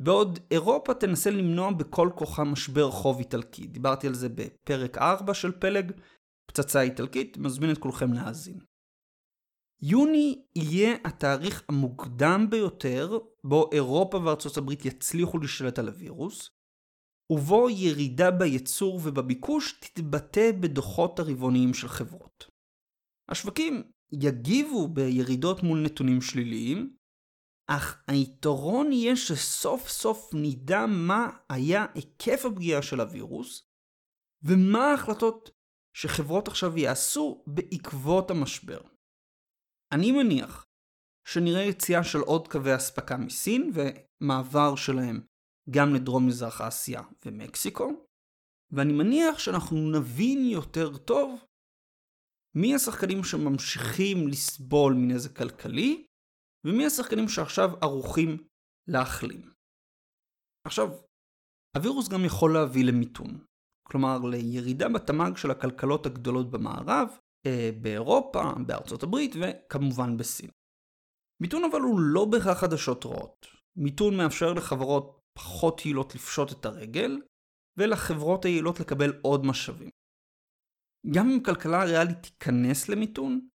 בעוד 0.00 0.38
אירופה 0.50 0.94
תנסה 0.94 1.30
למנוע 1.30 1.70
בכל 1.70 2.10
כוחה 2.14 2.44
משבר 2.44 2.90
חוב 2.90 3.18
איטלקי. 3.18 3.66
דיברתי 3.66 4.06
על 4.06 4.14
זה 4.14 4.28
בפרק 4.28 4.98
4 4.98 5.34
של 5.34 5.52
פלג, 5.52 5.92
פצצה 6.50 6.80
איטלקית, 6.80 7.38
מזמין 7.38 7.70
את 7.70 7.78
כולכם 7.78 8.12
להאזין. 8.12 8.58
יוני 9.82 10.42
יהיה 10.56 10.96
התאריך 11.04 11.62
המוקדם 11.68 12.46
ביותר 12.50 13.18
בו 13.44 13.70
אירופה 13.72 14.20
וארצות 14.24 14.56
הברית 14.56 14.84
יצליחו 14.84 15.38
להשתלט 15.38 15.78
על 15.78 15.88
הווירוס, 15.88 16.50
ובו 17.32 17.70
ירידה 17.70 18.30
בייצור 18.30 18.94
ובביקוש 18.94 19.80
תתבטא 19.80 20.52
בדוחות 20.60 21.18
הרבעוניים 21.18 21.74
של 21.74 21.88
חברות. 21.88 22.50
השווקים 23.28 23.82
יגיבו 24.12 24.88
בירידות 24.88 25.62
מול 25.62 25.78
נתונים 25.78 26.20
שליליים, 26.20 26.96
אך 27.66 28.02
היתרון 28.08 28.92
יהיה 28.92 29.16
שסוף 29.16 29.88
סוף 29.88 30.30
נדע 30.34 30.86
מה 30.86 31.30
היה 31.48 31.86
היקף 31.94 32.44
הפגיעה 32.44 32.82
של 32.82 33.00
הווירוס, 33.00 33.68
ומה 34.42 34.78
ההחלטות 34.78 35.50
שחברות 35.96 36.48
עכשיו 36.48 36.78
יעשו 36.78 37.44
בעקבות 37.46 38.30
המשבר. 38.30 38.80
אני 39.92 40.12
מניח 40.12 40.66
שנראה 41.28 41.62
יציאה 41.62 42.04
של 42.04 42.18
עוד 42.18 42.48
קווי 42.48 42.76
אספקה 42.76 43.16
מסין 43.16 43.72
ומעבר 43.74 44.76
שלהם 44.76 45.26
גם 45.70 45.94
לדרום 45.94 46.26
מזרח 46.26 46.60
אסיה 46.60 47.02
ומקסיקו, 47.24 48.06
ואני 48.70 48.92
מניח 48.92 49.38
שאנחנו 49.38 49.76
נבין 49.90 50.46
יותר 50.46 50.96
טוב 50.96 51.44
מי 52.54 52.74
השחקנים 52.74 53.24
שממשיכים 53.24 54.28
לסבול 54.28 54.94
מנזק 54.94 55.36
כלכלי, 55.36 56.05
ומי 56.66 56.86
השחקנים 56.86 57.28
שעכשיו 57.28 57.70
ערוכים 57.82 58.46
להחלים. 58.88 59.52
עכשיו, 60.66 60.88
הווירוס 61.76 62.08
גם 62.08 62.24
יכול 62.24 62.52
להביא 62.52 62.84
למיתון, 62.84 63.44
כלומר 63.88 64.18
לירידה 64.18 64.88
בתמ"ג 64.88 65.36
של 65.36 65.50
הכלכלות 65.50 66.06
הגדולות 66.06 66.50
במערב, 66.50 67.08
אה, 67.46 67.70
באירופה, 67.80 68.52
בארצות 68.66 69.02
הברית 69.02 69.34
וכמובן 69.40 70.16
בסין. 70.16 70.50
מיתון 71.42 71.62
אבל 71.70 71.80
הוא 71.80 72.00
לא 72.00 72.24
בהכרח 72.24 72.60
חדשות 72.60 73.06
רעות. 73.06 73.46
מיתון 73.76 74.16
מאפשר 74.16 74.52
לחברות 74.52 75.20
פחות 75.38 75.84
יעילות 75.84 76.14
לפשוט 76.14 76.52
את 76.52 76.66
הרגל, 76.66 77.22
ולחברות 77.78 78.44
היעילות 78.44 78.80
לקבל 78.80 79.12
עוד 79.22 79.46
משאבים. 79.46 79.90
גם 81.14 81.30
אם 81.30 81.42
כלכלה 81.42 81.84
ריאלית 81.84 82.22
תיכנס 82.22 82.88
למיתון, 82.88 83.48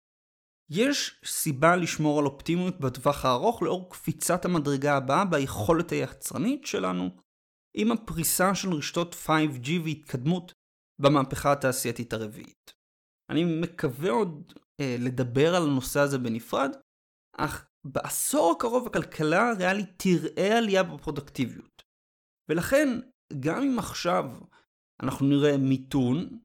יש 0.73 1.19
סיבה 1.25 1.75
לשמור 1.75 2.19
על 2.19 2.25
אופטימיות 2.25 2.79
בטווח 2.79 3.25
הארוך 3.25 3.63
לאור 3.63 3.89
קפיצת 3.89 4.45
המדרגה 4.45 4.97
הבאה 4.97 5.25
ביכולת 5.25 5.91
היצרנית 5.91 6.65
שלנו, 6.65 7.10
עם 7.77 7.91
הפריסה 7.91 8.55
של 8.55 8.73
רשתות 8.73 9.15
5G 9.25 9.69
והתקדמות 9.86 10.53
במהפכה 11.01 11.51
התעשייתית 11.51 12.13
הרביעית. 12.13 12.73
אני 13.29 13.62
מקווה 13.62 14.12
עוד 14.12 14.53
אה, 14.81 14.95
לדבר 14.99 15.55
על 15.55 15.63
הנושא 15.63 15.99
הזה 15.99 16.17
בנפרד, 16.17 16.69
אך 17.38 17.67
בעשור 17.86 18.51
הקרוב 18.51 18.88
הכלכלה 18.88 19.49
הריאלית 19.49 19.89
תראה 19.97 20.57
עלייה 20.57 20.84
בפרודקטיביות. 20.84 21.81
ולכן, 22.49 22.88
גם 23.39 23.63
אם 23.63 23.79
עכשיו 23.79 24.25
אנחנו 25.03 25.25
נראה 25.27 25.57
מיתון, 25.57 26.39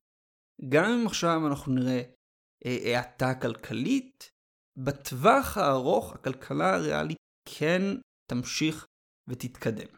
גם 0.68 0.84
אם 0.84 1.06
עכשיו 1.06 1.46
אנחנו 1.46 1.72
נראה 1.72 1.92
אה, 1.96 2.15
האטה 2.64 3.34
כלכלית, 3.34 4.30
בטווח 4.78 5.56
הארוך 5.56 6.12
הכלכלה 6.12 6.74
הריאלית 6.74 7.18
כן 7.48 7.82
תמשיך 8.30 8.86
ותתקדם. 9.28 9.96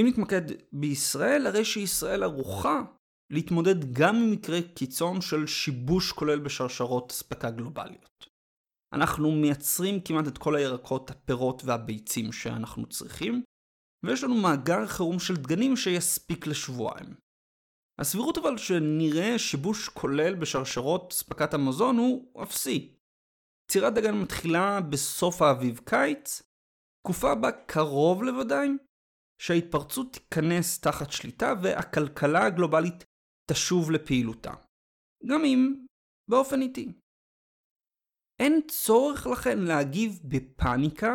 אם 0.00 0.06
נתמקד 0.08 0.42
בישראל, 0.72 1.46
הרי 1.46 1.64
שישראל 1.64 2.22
ערוכה 2.22 2.82
להתמודד 3.32 3.92
גם 3.92 4.16
עם 4.16 4.30
מקרה 4.32 4.58
קיצון 4.74 5.20
של 5.20 5.46
שיבוש 5.46 6.12
כולל 6.12 6.38
בשרשרות 6.38 7.10
אספקה 7.10 7.50
גלובליות. 7.50 8.26
אנחנו 8.94 9.32
מייצרים 9.32 10.00
כמעט 10.00 10.28
את 10.28 10.38
כל 10.38 10.56
הירקות, 10.56 11.10
הפירות 11.10 11.62
והביצים 11.64 12.32
שאנחנו 12.32 12.86
צריכים, 12.86 13.42
ויש 14.06 14.24
לנו 14.24 14.34
מאגר 14.34 14.86
חירום 14.86 15.18
של 15.18 15.36
דגנים 15.36 15.76
שיספיק 15.76 16.46
לשבועיים. 16.46 17.14
הסבירות 17.98 18.38
אבל 18.38 18.56
שנראה 18.56 19.38
שיבוש 19.38 19.88
כולל 19.88 20.34
בשרשרות 20.34 21.12
אספקת 21.12 21.54
המזון 21.54 21.96
הוא 21.96 22.42
אפסי. 22.42 22.94
צירת 23.70 23.94
דגן 23.94 24.14
מתחילה 24.22 24.80
בסוף 24.80 25.42
האביב-קיץ, 25.42 26.42
תקופה 27.02 27.34
בה 27.34 27.52
קרוב 27.52 28.22
לוודאי 28.22 28.68
שההתפרצות 29.40 30.12
תיכנס 30.12 30.80
תחת 30.80 31.10
שליטה 31.10 31.54
והכלכלה 31.62 32.46
הגלובלית 32.46 33.04
תשוב 33.50 33.90
לפעילותה. 33.90 34.54
גם 35.26 35.44
אם 35.44 35.84
באופן 36.30 36.62
איטי. 36.62 36.92
אין 38.40 38.60
צורך 38.70 39.26
לכן 39.26 39.58
להגיב 39.58 40.20
בפאניקה 40.24 41.14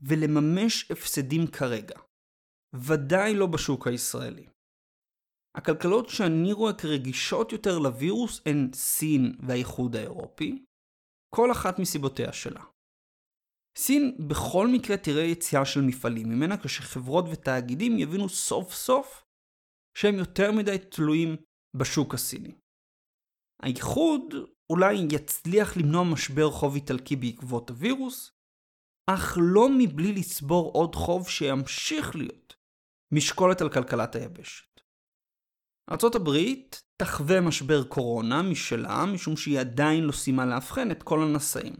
ולממש 0.00 0.90
הפסדים 0.90 1.46
כרגע. 1.46 2.00
ודאי 2.74 3.34
לא 3.34 3.46
בשוק 3.46 3.86
הישראלי. 3.86 4.46
הכלכלות 5.54 6.08
שאני 6.08 6.52
רואה 6.52 6.72
כרגישות 6.72 7.52
יותר 7.52 7.78
לווירוס 7.78 8.40
הן 8.46 8.70
סין 8.74 9.36
והאיחוד 9.46 9.96
האירופי, 9.96 10.64
כל 11.34 11.52
אחת 11.52 11.78
מסיבותיה 11.78 12.32
שלה. 12.32 12.64
סין 13.78 14.16
בכל 14.28 14.68
מקרה 14.72 14.96
תראה 14.96 15.22
יציאה 15.22 15.64
של 15.64 15.80
מפעלים 15.80 16.28
ממנה 16.28 16.56
כשחברות 16.62 17.24
ותאגידים 17.32 17.98
יבינו 17.98 18.28
סוף 18.28 18.74
סוף 18.74 19.24
שהם 19.98 20.14
יותר 20.14 20.52
מדי 20.52 20.78
תלויים 20.78 21.36
בשוק 21.76 22.14
הסיני. 22.14 22.54
האיחוד 23.62 24.34
אולי 24.72 24.94
יצליח 25.12 25.76
למנוע 25.76 26.04
משבר 26.04 26.50
חוב 26.50 26.74
איטלקי 26.74 27.16
בעקבות 27.16 27.70
הווירוס, 27.70 28.30
אך 29.10 29.38
לא 29.40 29.68
מבלי 29.78 30.12
לצבור 30.12 30.72
עוד 30.72 30.94
חוב 30.94 31.28
שימשיך 31.28 32.16
להיות 32.16 32.54
משקולת 33.14 33.60
על 33.60 33.72
כלכלת 33.72 34.14
היבשת. 34.14 34.69
ארה"ב 35.92 36.30
תחווה 37.02 37.40
משבר 37.40 37.84
קורונה 37.88 38.42
משלה, 38.42 39.06
משום 39.14 39.36
שהיא 39.36 39.60
עדיין 39.60 40.04
לא 40.04 40.12
סיימה 40.12 40.46
לאבחן 40.46 40.90
את 40.90 41.02
כל 41.02 41.18
הנשאים. 41.22 41.74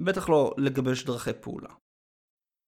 בטח 0.00 0.28
לא 0.28 0.54
לגבש 0.58 1.04
דרכי 1.04 1.30
פעולה. 1.42 1.74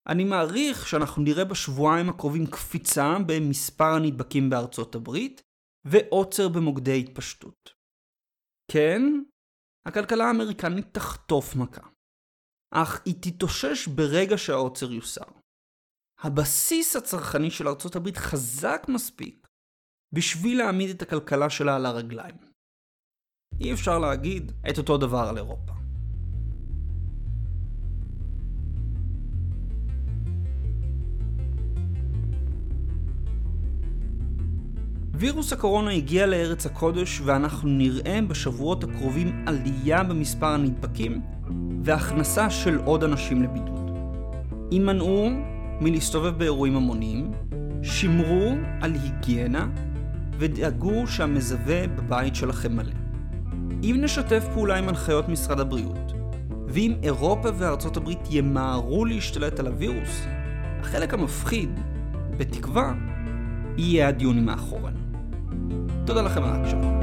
אני 0.09 0.25
מעריך 0.25 0.89
שאנחנו 0.89 1.23
נראה 1.23 1.45
בשבועיים 1.45 2.09
הקרובים 2.09 2.47
קפיצה 2.47 3.17
במספר 3.27 3.85
הנדבקים 3.85 4.51
בארצות 4.51 4.95
הברית 4.95 5.43
ועוצר 5.87 6.49
במוקדי 6.49 7.01
התפשטות. 7.01 7.71
כן, 8.73 9.03
הכלכלה 9.89 10.25
האמריקנית 10.25 10.87
תחטוף 10.95 11.57
מכה, 11.57 11.89
אך 12.75 13.03
היא 13.05 13.15
תתאושש 13.23 13.89
ברגע 13.89 14.39
שהעוצר 14.39 14.93
יוסר. 14.93 15.25
הבסיס 16.19 16.97
הצרכני 16.97 17.51
של 17.51 17.69
ארצות 17.69 17.97
הברית 17.97 18.17
חזק 18.17 18.83
מספיק 18.89 19.42
בשביל 20.13 20.59
להעמיד 20.59 20.91
את 20.91 21.03
הכלכלה 21.03 21.51
שלה 21.51 21.77
על 21.77 21.87
הרגליים. 21.87 22.35
אי 23.61 23.73
אפשר 23.73 23.99
להגיד 23.99 24.53
את 24.71 24.79
אותו 24.79 24.99
דבר 24.99 25.29
על 25.29 25.37
אירופה. 25.37 25.73
וירוס 35.15 35.53
הקורונה 35.53 35.91
הגיע 35.91 36.27
לארץ 36.27 36.67
הקודש 36.67 37.21
ואנחנו 37.21 37.69
נראה 37.69 38.21
בשבועות 38.29 38.85
הקרובים 38.85 39.45
עלייה 39.47 40.05
במספר 40.05 40.47
הנדבקים 40.47 41.23
והכנסה 41.83 42.51
של 42.51 42.79
עוד 42.79 43.05
אנשים 43.05 43.43
לבידוד. 43.43 43.91
הימנעו 44.71 45.31
מלהסתובב 45.81 46.39
באירועים 46.39 46.77
המוניים, 46.77 47.31
שמרו 47.83 48.53
על 48.81 48.93
היגיינה 48.93 49.69
ודאגו 50.43 51.07
שהמזווה 51.07 51.87
בבית 51.89 52.35
שלכם 52.35 52.77
מלא. 52.77 52.93
אם 53.83 53.97
נשתף 54.01 54.45
פעולה 54.55 54.79
עם 54.79 54.89
הנחיות 54.89 55.29
משרד 55.29 55.61
הבריאות, 55.61 56.13
ואם 56.69 56.95
אירופה 57.03 57.49
וארצות 57.59 57.97
הברית 57.97 58.19
ימהרו 58.31 59.05
להשתלט 59.05 59.61
על 59.61 59.67
הווירוס, 59.67 60.27
החלק 60.81 61.15
המפחיד, 61.15 61.81
בתקווה, 62.37 62.95
יהיה 63.77 64.09
הדיונים 64.09 64.47
מאחורינו. 64.47 64.99
תודה 66.07 66.23
לכם 66.23 66.43
על 66.43 66.51
ההקשבה. 66.51 67.02